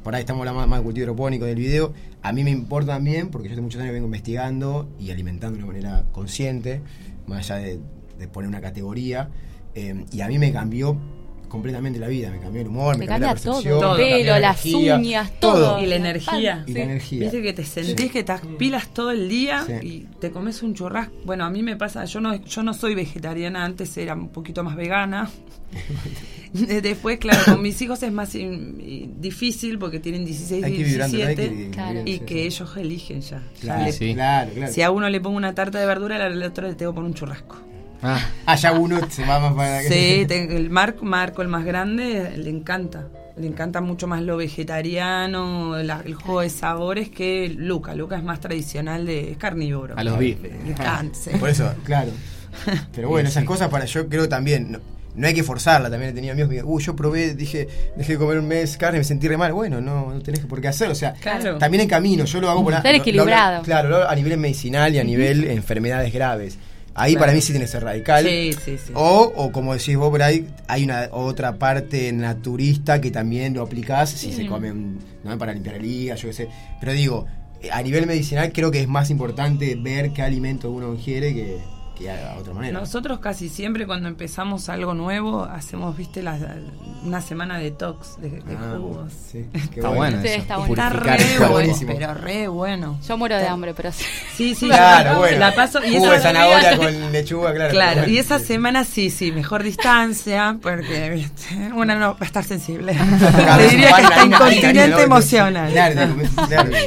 [0.04, 3.28] por ahí estamos hablando más, del cultivo hidropónico del video, a mí me importa también
[3.28, 6.80] porque yo hace muchos años vengo investigando y alimentando de una manera consciente,
[7.26, 7.80] más allá de,
[8.18, 9.28] de poner una categoría,
[9.74, 10.96] eh, y a mí me cambió
[11.50, 14.32] completamente la vida, me cambió el humor, me cambió la cambia todo, percepción, el pelo,
[14.32, 15.82] la las energía, uñas, todo.
[15.82, 16.64] Y la energía.
[16.66, 17.20] Y la energía.
[17.20, 18.08] Viste que te sentís Sí.
[18.10, 19.86] que te pilas todo el día Sí.
[19.86, 21.12] y te comes un churrasco.
[21.26, 24.64] Bueno, a mí me pasa, yo no, yo no soy vegetariana, antes era un poquito
[24.64, 25.28] más vegana.
[26.52, 30.80] Después, claro, con mis hijos es más in- difícil porque tienen 16 Hay y que
[30.82, 31.88] ir vibrando, hay que 17 ir Claro.
[31.90, 33.38] vibrando, y que ellos eligen ya.
[33.38, 34.72] Le- claro, claro.
[34.72, 37.08] Si a uno le pongo una tarta de verdura, al otro le tengo que poner
[37.10, 37.56] un churrasco.
[38.02, 41.64] Ah, Ah, ya uno se va más para Sí, te- el Marco, Marco, el más
[41.64, 43.06] grande, le encanta.
[43.36, 47.94] Le encanta mucho más lo vegetariano, la- el juego de sabores que Luca.
[47.94, 49.94] Luca es más tradicional, de, es carnívoro.
[49.96, 50.52] a los bifes.
[50.64, 51.30] Le encanta, sí.
[51.38, 52.10] Por eso, claro.
[52.94, 54.72] Pero bueno, esas cosas para yo creo también.
[54.72, 54.78] No,
[55.14, 55.90] no hay que forzarla.
[55.90, 58.48] También he tenido amigos que me dicen, uy, yo probé, dije, dejé de comer un
[58.48, 59.52] mes carne y me sentí re mal.
[59.52, 60.90] Bueno, no, no tenés por qué hacer.
[60.90, 61.58] O sea, Claro.
[61.58, 62.24] también en camino.
[62.24, 63.62] Yo lo hago por la- Estar lo- lo equilibrado.
[63.62, 66.58] claro, lo a nivel medicinal y a nivel enfermedades graves.
[66.94, 67.20] Ahí Claro.
[67.26, 68.24] para mí sí tiene que ser radical.
[68.24, 68.92] Sí, sí, sí.
[68.94, 74.10] O, o como decís vos ahí, hay una otra parte naturista que también lo aplicás
[74.10, 76.48] si se comen, no para limpiar el hígado, yo qué sé.
[76.80, 77.26] Pero digo,
[77.62, 81.58] eh, a nivel medicinal creo que es más importante ver qué alimento uno ingiere que,
[82.00, 82.80] que a otra manera.
[82.80, 86.38] Nosotros casi siempre cuando empezamos algo nuevo hacemos, viste, la-
[87.04, 89.12] una semana de tox, de, de Ah, jugos.
[89.30, 90.18] sí, qué Está bueno.
[90.20, 90.74] Está bueno.
[90.74, 92.98] Está Purificar re está bueno, pero re bueno.
[93.06, 94.04] Yo muero de hambre, pero sí.
[94.36, 95.38] Sí, sí, Claro, bueno.
[95.38, 97.70] la paso y Jugo esa de zanahoria con lechuga, claro.
[97.72, 98.46] Claro, Bueno, y esa sí.
[98.46, 101.70] semana sí, sí, mejor distancia, porque ¿viste?
[101.74, 102.92] una no va a estar sensible.
[102.94, 105.72] Claro, Te diría que está incontinente emocional.
[105.72, 106.14] Claro,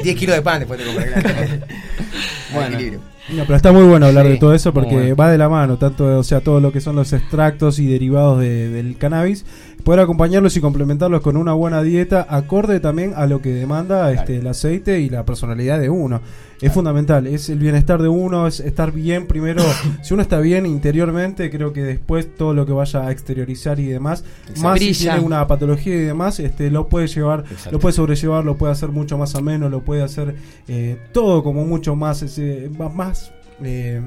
[0.03, 1.47] 10 kilos de pan después te compras, claro.
[2.53, 2.75] Bueno.
[2.75, 3.12] Equilibrio.
[3.29, 5.15] No, pero está muy bueno hablar Sí, de todo eso porque bueno.
[5.15, 8.39] va de la mano, tanto, o sea, todo lo que son los extractos y derivados
[8.39, 9.45] de- del cannabis,
[9.83, 14.37] poder acompañarlos y complementarlos con una buena dieta, acorde también a lo que demanda este,
[14.37, 16.21] el aceite y la personalidad de uno.
[16.61, 19.61] Es fundamental, es el bienestar de uno, es estar bien primero,
[20.01, 23.87] si uno está bien interiormente, creo que después todo lo que vaya a exteriorizar y
[23.87, 24.23] demás,
[24.61, 27.71] más si tiene una patología y demás, este, lo puede llevar, Exacto.
[27.71, 30.35] lo puede sobrellevar, lo puede hacer mucho más ameno, lo puede hacer
[30.69, 34.01] eh, todo como mucho más, ese, más, más, eh,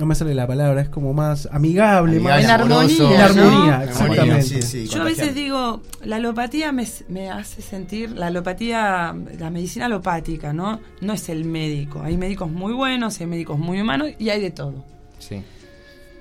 [0.00, 3.78] no me sale la palabra, es como más amigable, Amigable, más En armonía, En armonía,
[3.78, 3.84] ¿no?
[3.84, 4.42] exactamente.
[4.42, 9.50] Sí, sí, Yo a veces digo, la alopatía me, me hace sentir, la alopatía, la
[9.50, 10.80] medicina alopática, ¿no?
[11.02, 12.00] No es el médico.
[12.02, 14.82] Hay médicos muy buenos, hay médicos muy humanos y hay de todo.
[15.18, 15.42] Sí.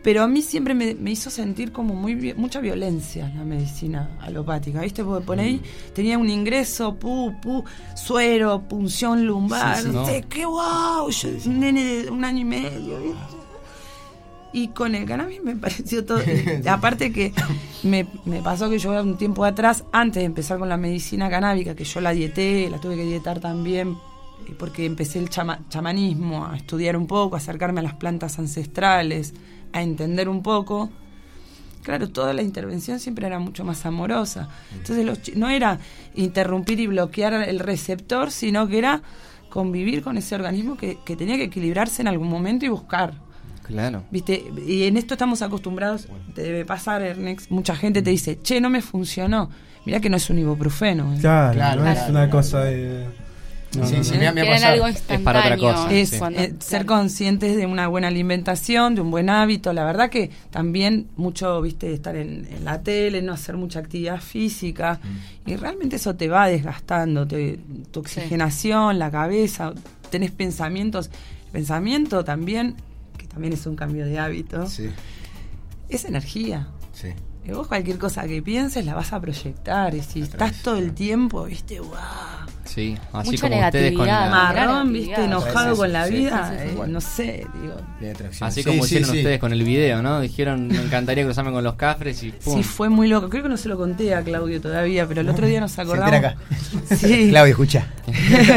[0.03, 4.81] Pero a mí siempre me, me hizo sentir como muy mucha violencia la medicina alopática,
[4.81, 5.03] ¿viste?
[5.03, 5.61] Porque por ahí
[5.93, 7.65] tenía un ingreso, pu, pu,
[7.95, 10.05] suero, punción lumbar, Sí, sí, no no.
[10.05, 13.38] sé, qué wow, yo, un nene de un año y medio, ¿viste?
[14.51, 16.19] Y con el cannabis me pareció todo.
[16.69, 17.33] aparte que
[17.83, 21.75] me, me pasó que yo un tiempo atrás, antes de empezar con la medicina canábica,
[21.75, 23.89] que yo la dieté, la tuve que dietar también,
[24.47, 28.39] eh, porque empecé el chama- chamanismo, a estudiar un poco, a acercarme a las plantas
[28.39, 29.33] ancestrales,
[29.71, 30.89] a entender un poco.
[31.83, 34.49] Claro, toda la intervención siempre era mucho más amorosa.
[34.73, 35.79] Entonces los no era
[36.15, 39.01] interrumpir y bloquear el receptor, sino que era
[39.49, 43.13] convivir con ese organismo que, que tenía que equilibrarse en algún momento y buscar.
[43.69, 44.03] Claro.
[44.11, 44.43] ¿Viste?
[44.67, 48.69] Y en esto estamos acostumbrados, te debe pasar, Ernex, mucha gente te dice, che, no
[48.69, 49.49] me funcionó.
[49.85, 51.13] Mirá que no es un ibuprofeno.
[51.13, 51.17] ¿eh.
[51.21, 52.31] Claro, Claro, no es claro, una claro.
[52.31, 53.05] cosa de...
[53.77, 54.33] no, Sí, no, sí, no.
[54.33, 56.17] me algo Es para otra cosa, Es sí.
[56.17, 59.71] cuando- eh, ser conscientes de una buena alimentación, de un buen hábito.
[59.71, 64.19] La verdad que también mucho, viste, estar en, en la tele, no hacer mucha actividad
[64.19, 64.99] física.
[65.45, 67.59] Y realmente eso te va desgastando, te-
[67.91, 69.73] tu oxigenación, la cabeza,
[70.09, 71.09] tenés pensamientos.
[71.45, 72.75] El pensamiento también,
[73.29, 74.89] también es un cambio de hábito, Sí,
[75.87, 76.67] es energía.
[76.93, 77.09] sí.
[77.45, 79.95] Y vos cualquier cosa que pienses la vas a proyectar.
[79.95, 81.89] Y si estás todo el tiempo, viste, wow.
[82.65, 86.53] Sí, así Mucha como ustedes con la, Marrón, viste, enojado con la vida.
[86.59, 87.75] eh, no sé, digo.
[87.99, 88.47] de atracción.
[88.47, 89.17] así Sí, como sí, hicieron sí.
[89.17, 90.21] ustedes con el video, ¿no?
[90.21, 92.57] Dijeron, me encantaría cruzarme con los cafres y pum.
[92.57, 93.27] Sí, fue muy loco.
[93.29, 96.13] Creo que no se lo conté a Claudio todavía, pero el otro día nos acordamos.
[96.13, 96.35] acá.
[96.95, 97.27] Sí.
[97.29, 97.87] Claudio, escucha.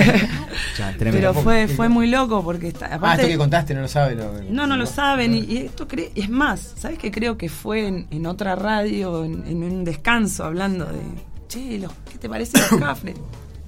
[0.78, 1.32] Ya, tremendo.
[1.32, 3.22] pero fue, fue muy loco porque está, Ah, aparte.
[3.22, 4.14] esto que contaste no lo sabe.
[4.14, 5.34] lo- no, no lo saben.
[5.34, 7.10] Y, y esto cre- es más, ¿sabes qué?
[7.10, 11.00] Creo que fue en, en otra radio, en, en un descanso, hablando de.
[11.48, 13.16] Che, los, ¿qué te parece los cafres?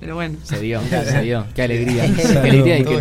[0.00, 0.36] Pero bueno.
[0.42, 1.46] Se dio, se dio.
[1.54, 2.04] Qué alegría.
[2.16, 2.98] Qué alegría y que,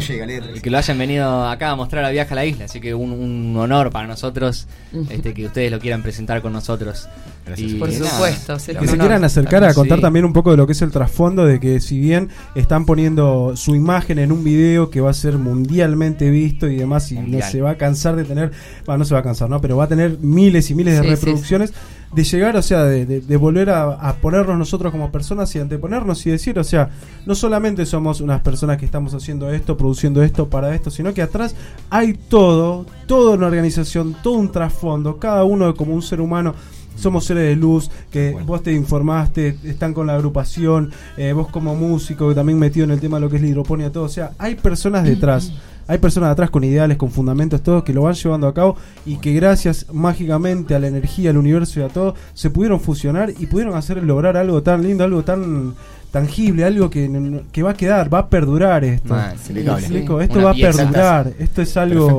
[0.55, 2.65] y que lo hayan venido acá a mostrar a Viaje a la Isla.
[2.65, 4.67] Así que un, un honor para nosotros
[5.09, 7.09] este, que ustedes lo quieran presentar con nosotros.
[7.45, 7.71] Gracias.
[7.71, 8.57] Y Por nada, supuesto.
[8.59, 10.01] será que se quieran acercar a contar Sí.
[10.01, 13.53] también un poco de lo que es el trasfondo de que si bien están poniendo
[13.57, 17.21] su imagen en un video que va a ser mundialmente visto y demás y no
[17.23, 17.51] Mundial.
[17.51, 18.51] se va a cansar de tener,
[18.85, 19.59] bueno, no se va a cansar, ¿no?
[19.59, 21.73] Pero va a tener miles y miles de Sí, sí, reproducciones.
[22.15, 25.59] De llegar, o sea, de, de- de volver a, a ponernos nosotros como personas y
[25.59, 26.89] anteponernos y decir, o sea,
[27.25, 31.21] no solamente somos unas personas que estamos haciendo esto, produciendo esto para esto, sino que
[31.21, 31.55] atrás
[31.89, 36.53] hay todo, toda una organización, todo un trasfondo, cada uno como un ser humano.
[36.95, 38.45] Somos seres de luz, que Bueno.
[38.45, 42.91] vos te informaste, están con la agrupación, eh, vos como músico, que también metido en
[42.91, 44.03] el tema de lo que es la hidroponía, todo.
[44.03, 45.51] O sea, hay personas detrás,
[45.87, 49.17] hay personas detrás con ideales, con fundamentos, todo, que lo van llevando a cabo y
[49.17, 53.47] que gracias mágicamente a la energía, al universo y a todo, se pudieron fusionar y
[53.47, 55.75] pudieron hacer lograr algo tan lindo, algo tan
[56.13, 57.09] tangible, algo que,
[57.51, 59.15] que va a quedar, va a perdurar esto.
[59.15, 59.33] Mal.
[59.35, 59.81] ¿Me Impecable.
[59.87, 60.21] explico?
[60.21, 62.17] Esto Una va a perdurar, esto es algo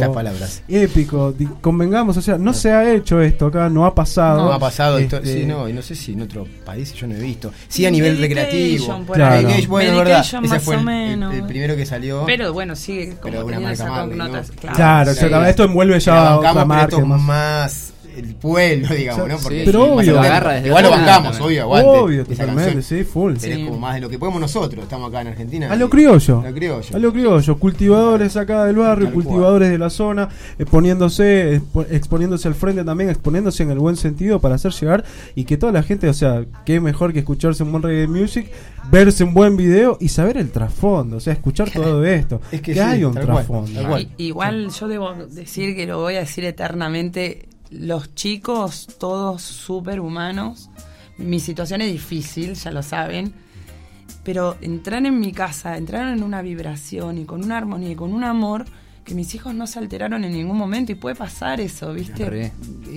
[0.68, 1.32] épico.
[1.32, 4.46] Di- Convengamos, o sea, no se ha hecho esto acá, no ha pasado.
[4.46, 7.06] No ha pasado, Este, esto- sí, no, y no sé si en otro país yo
[7.06, 7.52] no he visto.
[7.68, 9.04] Sí, a nivel recreativo.
[9.12, 9.36] Claro.
[9.42, 10.20] Medication, bueno, es verdad.
[10.20, 11.32] Ese más fue o el, menos.
[11.32, 12.24] el- el primero que salió.
[12.26, 13.84] Pero bueno, sigue como Pero una marca.
[13.86, 14.42] Claro.
[14.74, 15.50] Claro, Sí, exactamente.
[15.50, 16.98] Esto envuelve ya otra marca.
[16.98, 19.36] más el pueblo, digamos, ¿no?
[19.38, 19.90] Sí, Porque pero es obvio.
[19.92, 20.14] auténtico.
[20.16, 21.88] Lo agarra desde Igual lo bancamos, obvio, aguante.
[21.90, 23.34] Obvio, totalmente, sí, full.
[23.40, 23.64] Pero es Sí.
[23.66, 24.82] como más de lo que podemos nosotros.
[24.84, 25.72] Estamos acá en Argentina.
[25.72, 26.40] A lo criollo.
[26.40, 26.96] A lo criollo.
[26.96, 32.54] A lo criollo, cultivadores acá del barrio, cultivadores de la zona, exponiéndose, expo- exponiéndose al
[32.54, 36.08] frente también, exponiéndose en el buen sentido para hacer llegar y que toda la gente,
[36.08, 38.50] o sea, qué mejor que escucharse un buen reggae music,
[38.90, 42.40] verse un buen video y saber el trasfondo, o sea, escuchar todo esto.
[42.52, 43.70] Es que que sí, hay un trasfondo.
[44.18, 47.48] igual yo debo decir que lo voy a decir eternamente.
[47.70, 50.70] Los chicos, todos súper humanos.
[51.18, 53.32] Mi situación es difícil, ya lo saben.
[54.22, 58.12] Pero entrar en mi casa, entrar en una vibración y con una armonía y con
[58.12, 58.64] un amor
[59.04, 62.50] que mis hijos no se alteraron en ningún momento y puede pasar eso, ¿viste?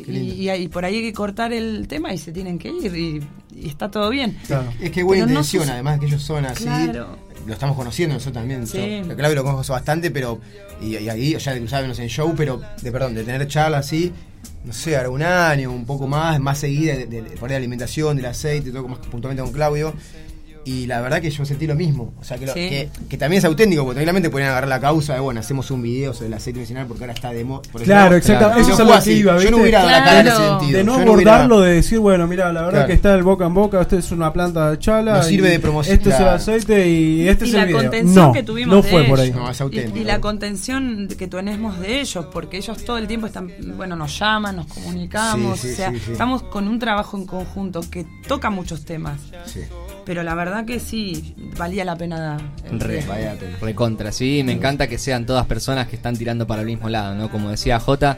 [0.08, 0.10] Y,
[0.48, 3.22] y, y por ahí hay que cortar el tema y se tienen que ir y,
[3.54, 4.38] y está todo bien.
[4.48, 4.72] Claro.
[4.80, 6.64] Es que buena Pero no intención, sus- además que ellos son así.
[6.64, 7.18] Claro.
[7.46, 8.66] Lo estamos conociendo nosotros también.
[8.68, 9.02] Sí.
[9.06, 10.40] Yo, Claudio lo conozco bastante, pero.
[10.82, 12.62] Y, y ahí, ya de cruzarnos en show, pero.
[12.82, 14.14] De perdón, de tener charlas así.
[14.68, 18.26] No sé, ahora un año, un poco más, más seguida de, de, de- alimentación, del
[18.26, 19.94] aceite, todo más puntualmente con Claudio.
[20.68, 22.14] Y la verdad que yo sentí lo mismo.
[22.20, 22.68] O sea, que, lo- Sí.
[22.68, 25.82] que, que también es auténtico, porque tranquilamente pueden agarrar la causa de, bueno, hacemos un
[25.82, 27.62] video sobre el aceite medicinal porque ahora está de moda.
[27.86, 29.10] Claro, Y eso no es a fue lo así.
[29.12, 30.78] que iba, Yo no hubiera dado la cara en ese sentido.
[30.80, 32.88] De no hubiera- abordarlo, de decir, bueno, mira, la verdad Claro.
[32.88, 35.18] que está el boca en boca, esto es una planta de chala.
[35.18, 37.68] Nos sirve y de promoción, Este es el aceite y este y es la el
[37.68, 37.82] video.
[37.82, 39.32] contención no, que tuvimos no de fue por ahí.
[39.32, 39.98] No, es Y- auténtico.
[39.98, 44.20] Y, la contención que tenemos de ellos, porque ellos todo el tiempo están, bueno, nos
[44.20, 46.12] llaman, nos comunicamos, Sí, sí, o sea, sí, sí.
[46.12, 49.22] estamos con un trabajo en conjunto que toca muchos temas.
[49.46, 49.62] Sí.
[50.08, 52.38] Pero la verdad que sí, valía la pena.
[52.72, 53.12] el Re, riesgo.
[53.12, 53.58] Vaya pena.
[53.62, 57.14] Recontra, sí, me encanta que sean todas personas que están tirando para el mismo lado,
[57.14, 57.30] ¿no?
[57.30, 58.18] Como decía Jota.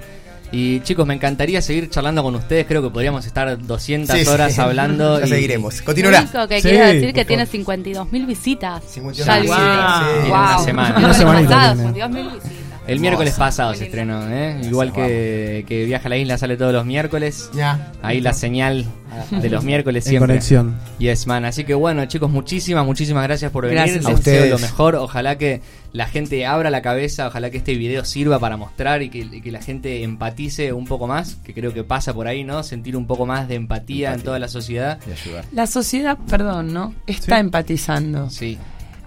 [0.52, 2.66] Y chicos, me encantaría seguir charlando con ustedes.
[2.66, 4.30] Creo que podríamos estar 200 Sí, sí.
[4.32, 5.20] horas hablando.
[5.20, 5.80] Ya y- seguiremos.
[5.80, 6.22] Lo Continuará.
[6.22, 7.52] único que Sí, quiero decir que tiene favor.
[7.58, 8.84] 52 mil visitas.
[8.84, 10.00] 52.000 Ya el visitas.
[10.00, 10.22] video.
[10.22, 10.66] Sí, en una Wow.
[10.66, 10.98] semana.
[10.98, 11.84] Una semanita pasado, tiene.
[11.94, 12.52] 52 mil visitas.
[12.90, 14.60] El miércoles pasado se estrenó, ¿eh?
[14.64, 17.50] Igual que, que Viaja a la Isla sale todos los miércoles.
[17.54, 17.92] Ya.
[18.02, 18.86] Ahí la señal
[19.32, 20.28] de los miércoles En siempre.
[20.34, 20.78] conexión.
[21.00, 21.46] Yes, man.
[21.46, 23.78] Así que bueno, chicos, muchísimas, muchísimas gracias por venir.
[23.80, 24.50] Gracias a ustedes.
[24.50, 24.96] lo mejor.
[24.96, 25.62] Ojalá que
[25.94, 29.42] la gente abra la cabeza, ojalá que este video sirva para mostrar y que, y
[29.42, 32.64] que la gente empatice un poco más, que creo que pasa por ahí, ¿no?
[32.64, 35.00] Sentir un poco más de empatía, en toda la sociedad.
[35.00, 35.46] De ayudar.
[35.52, 36.94] La sociedad, perdón, ¿no?
[37.08, 37.42] Está Sí.
[37.42, 38.30] empatizando.
[38.30, 38.58] Sí,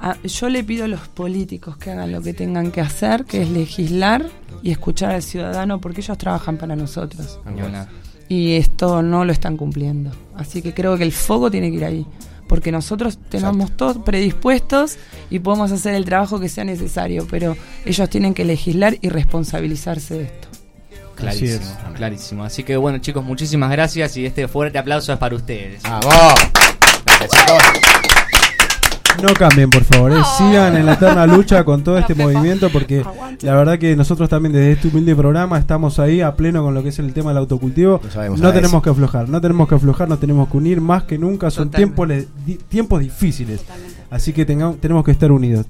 [0.04, 3.42] Ah, yo le pido a los políticos que hagan lo que tengan que hacer, que
[3.42, 4.28] es legislar
[4.60, 7.38] y escuchar al ciudadano, porque ellos trabajan para nosotros.
[8.28, 10.10] Y esto no lo están cumpliendo.
[10.34, 12.06] Así que creo que el foco tiene que ir ahí.
[12.48, 14.96] Porque nosotros tenemos todos predispuestos
[15.30, 20.14] y podemos hacer el trabajo que sea necesario, pero ellos tienen que legislar y responsabilizarse
[20.14, 20.48] de esto.
[21.14, 22.44] Clarísimo, Así clarísimo.
[22.44, 25.80] Así que bueno, chicos, muchísimas gracias y este fuerte aplauso es para ustedes.
[25.84, 26.34] ¡Vamos!
[27.06, 27.91] Gracias, chicos.
[29.22, 30.14] No cambien, por favor, eh.
[30.16, 30.24] No.
[30.36, 33.04] sigan en la eterna lucha con todo este No, movimiento porque
[33.42, 36.82] la verdad que nosotros también desde este humilde programa estamos ahí a pleno con lo
[36.82, 38.00] que es el tema del autocultivo.
[38.02, 38.52] No sabes.
[38.54, 41.50] tenemos que aflojar, no tenemos que aflojar, nos tenemos que unir más que nunca.
[41.50, 43.64] Son tiempos, le- di- tiempos difíciles,
[44.10, 45.66] así que tengamos, tenemos que estar unidos.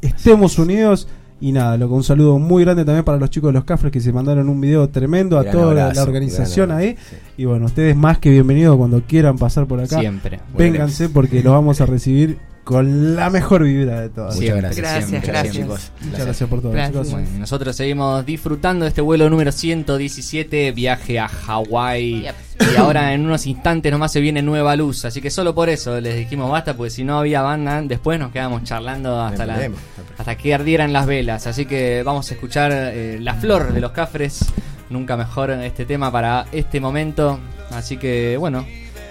[0.00, 1.08] Estemos unidos.
[1.40, 4.00] Y nada, loco, un saludo muy grande también para los chicos de los Cafres que
[4.00, 6.96] se mandaron un video tremendo a Gran toda la- abrazo, la organización ahí.
[7.10, 7.16] sí.
[7.38, 9.98] Y bueno, ustedes más que bienvenidos cuando quieran pasar por acá.
[9.98, 10.40] Siempre.
[10.56, 14.36] Vénganse porque los vamos a recibir con la mejor vibra de todas.
[14.36, 14.76] Muchas gracias.
[14.76, 15.54] Gracias, siempre, gracias.
[15.54, 15.76] siempre.
[15.76, 15.92] chicos.
[16.00, 17.10] Muchas gracias por todo, Gracias.
[17.12, 22.22] Bueno, nosotros seguimos disfrutando de este vuelo número 117, viaje a Hawái.
[22.22, 22.34] Yep.
[22.72, 25.04] Y ahora en unos instantes nomás se viene nueva luz.
[25.04, 28.32] Así que solo por eso les dijimos basta, porque si no había banda, después nos
[28.32, 29.70] quedábamos charlando hasta, la,
[30.16, 31.46] hasta que ardieran las velas.
[31.46, 34.40] Así que vamos a escuchar eh, La Flor de los Cafres.
[34.88, 37.38] Nunca mejor este tema para este momento.
[37.70, 38.64] Así que bueno.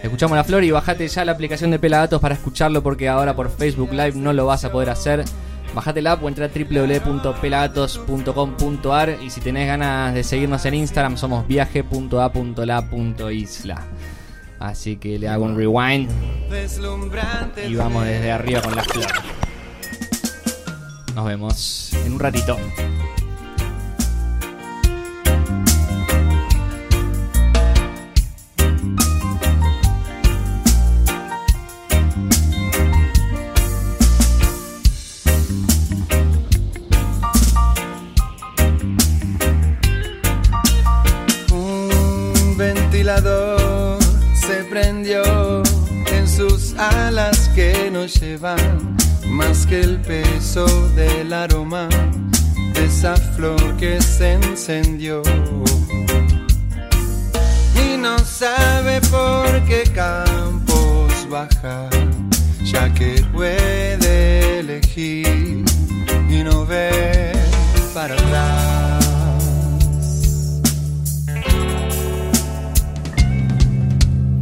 [0.03, 3.49] Escuchamos la flor y bajate ya la aplicación de Pelagatos para escucharlo porque ahora por
[3.49, 5.23] Facebook Live no lo vas a poder hacer.
[5.73, 11.15] Bajate la app o entra a www.pelagatos.com.ar y si tenés ganas de seguirnos en Instagram
[11.15, 11.87] somos viaje.a.la.isla.
[14.59, 16.09] Así que le hago un rewind
[17.65, 19.07] y vamos desde arriba con la flor.
[21.15, 22.57] Nos vemos en un ratito.
[49.73, 51.89] El peso del aroma
[52.73, 55.23] de esa flor que se encendió.
[57.75, 61.89] Y no sabe por qué campos baja,
[62.63, 65.65] ya que puede elegir
[66.29, 67.35] y no ver
[67.95, 69.05] para atrás.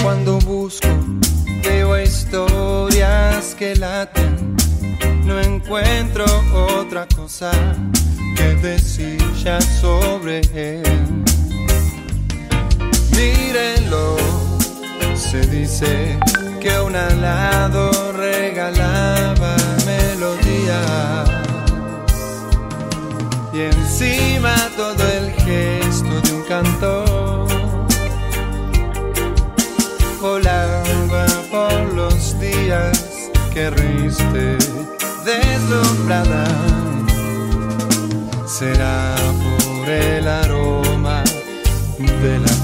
[0.04, 0.90] Cuando busco,
[1.64, 4.41] veo historias que laten.
[5.26, 7.52] No encuentro otra cosa
[8.36, 10.84] que decir ya sobre él.
[13.16, 14.18] Mírenlo,
[15.16, 16.20] se dice
[16.60, 19.56] que un alado regalaba
[19.86, 21.30] melodías.
[23.54, 27.48] Y encima todo el gesto de un cantor
[30.22, 30.84] volaba
[31.52, 34.58] por los días que reíste
[35.40, 36.46] deslumbrada.
[38.48, 41.24] Será por el aroma
[41.98, 42.61] de la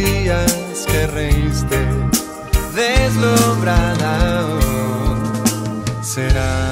[0.00, 1.78] días que reíste
[2.74, 4.46] deslumbrada.
[4.46, 6.70] Oh, será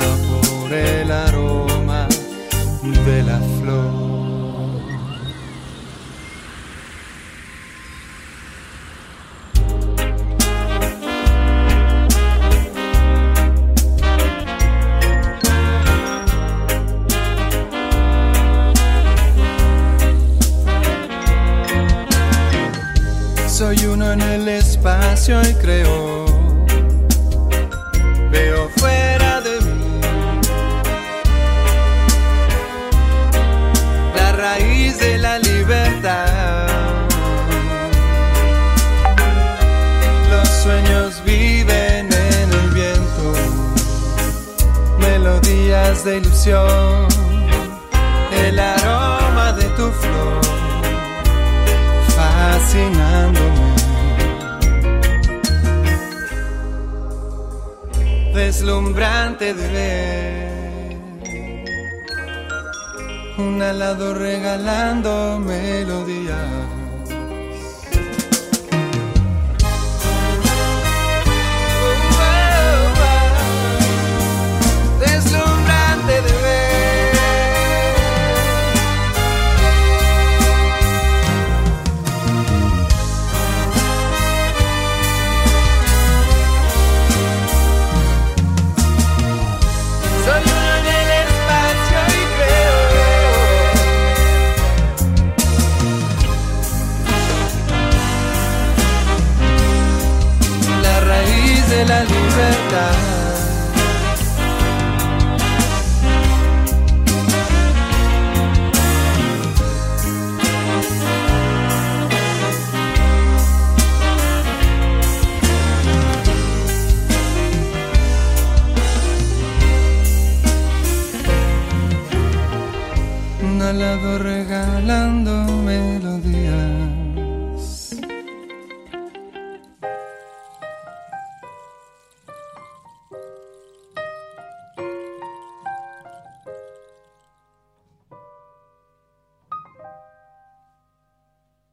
[25.29, 26.24] y creo.
[28.31, 30.01] Veo fuera de mí
[34.16, 36.66] la raíz de la libertad.
[40.31, 43.35] Los sueños viven en el viento,
[44.99, 47.07] melodías de ilusión,
[48.33, 50.41] el aroma de tu flor
[52.16, 53.47] fascinándome.
[58.49, 60.96] Deslumbrante de ver
[63.36, 66.78] un alado regalando melodías.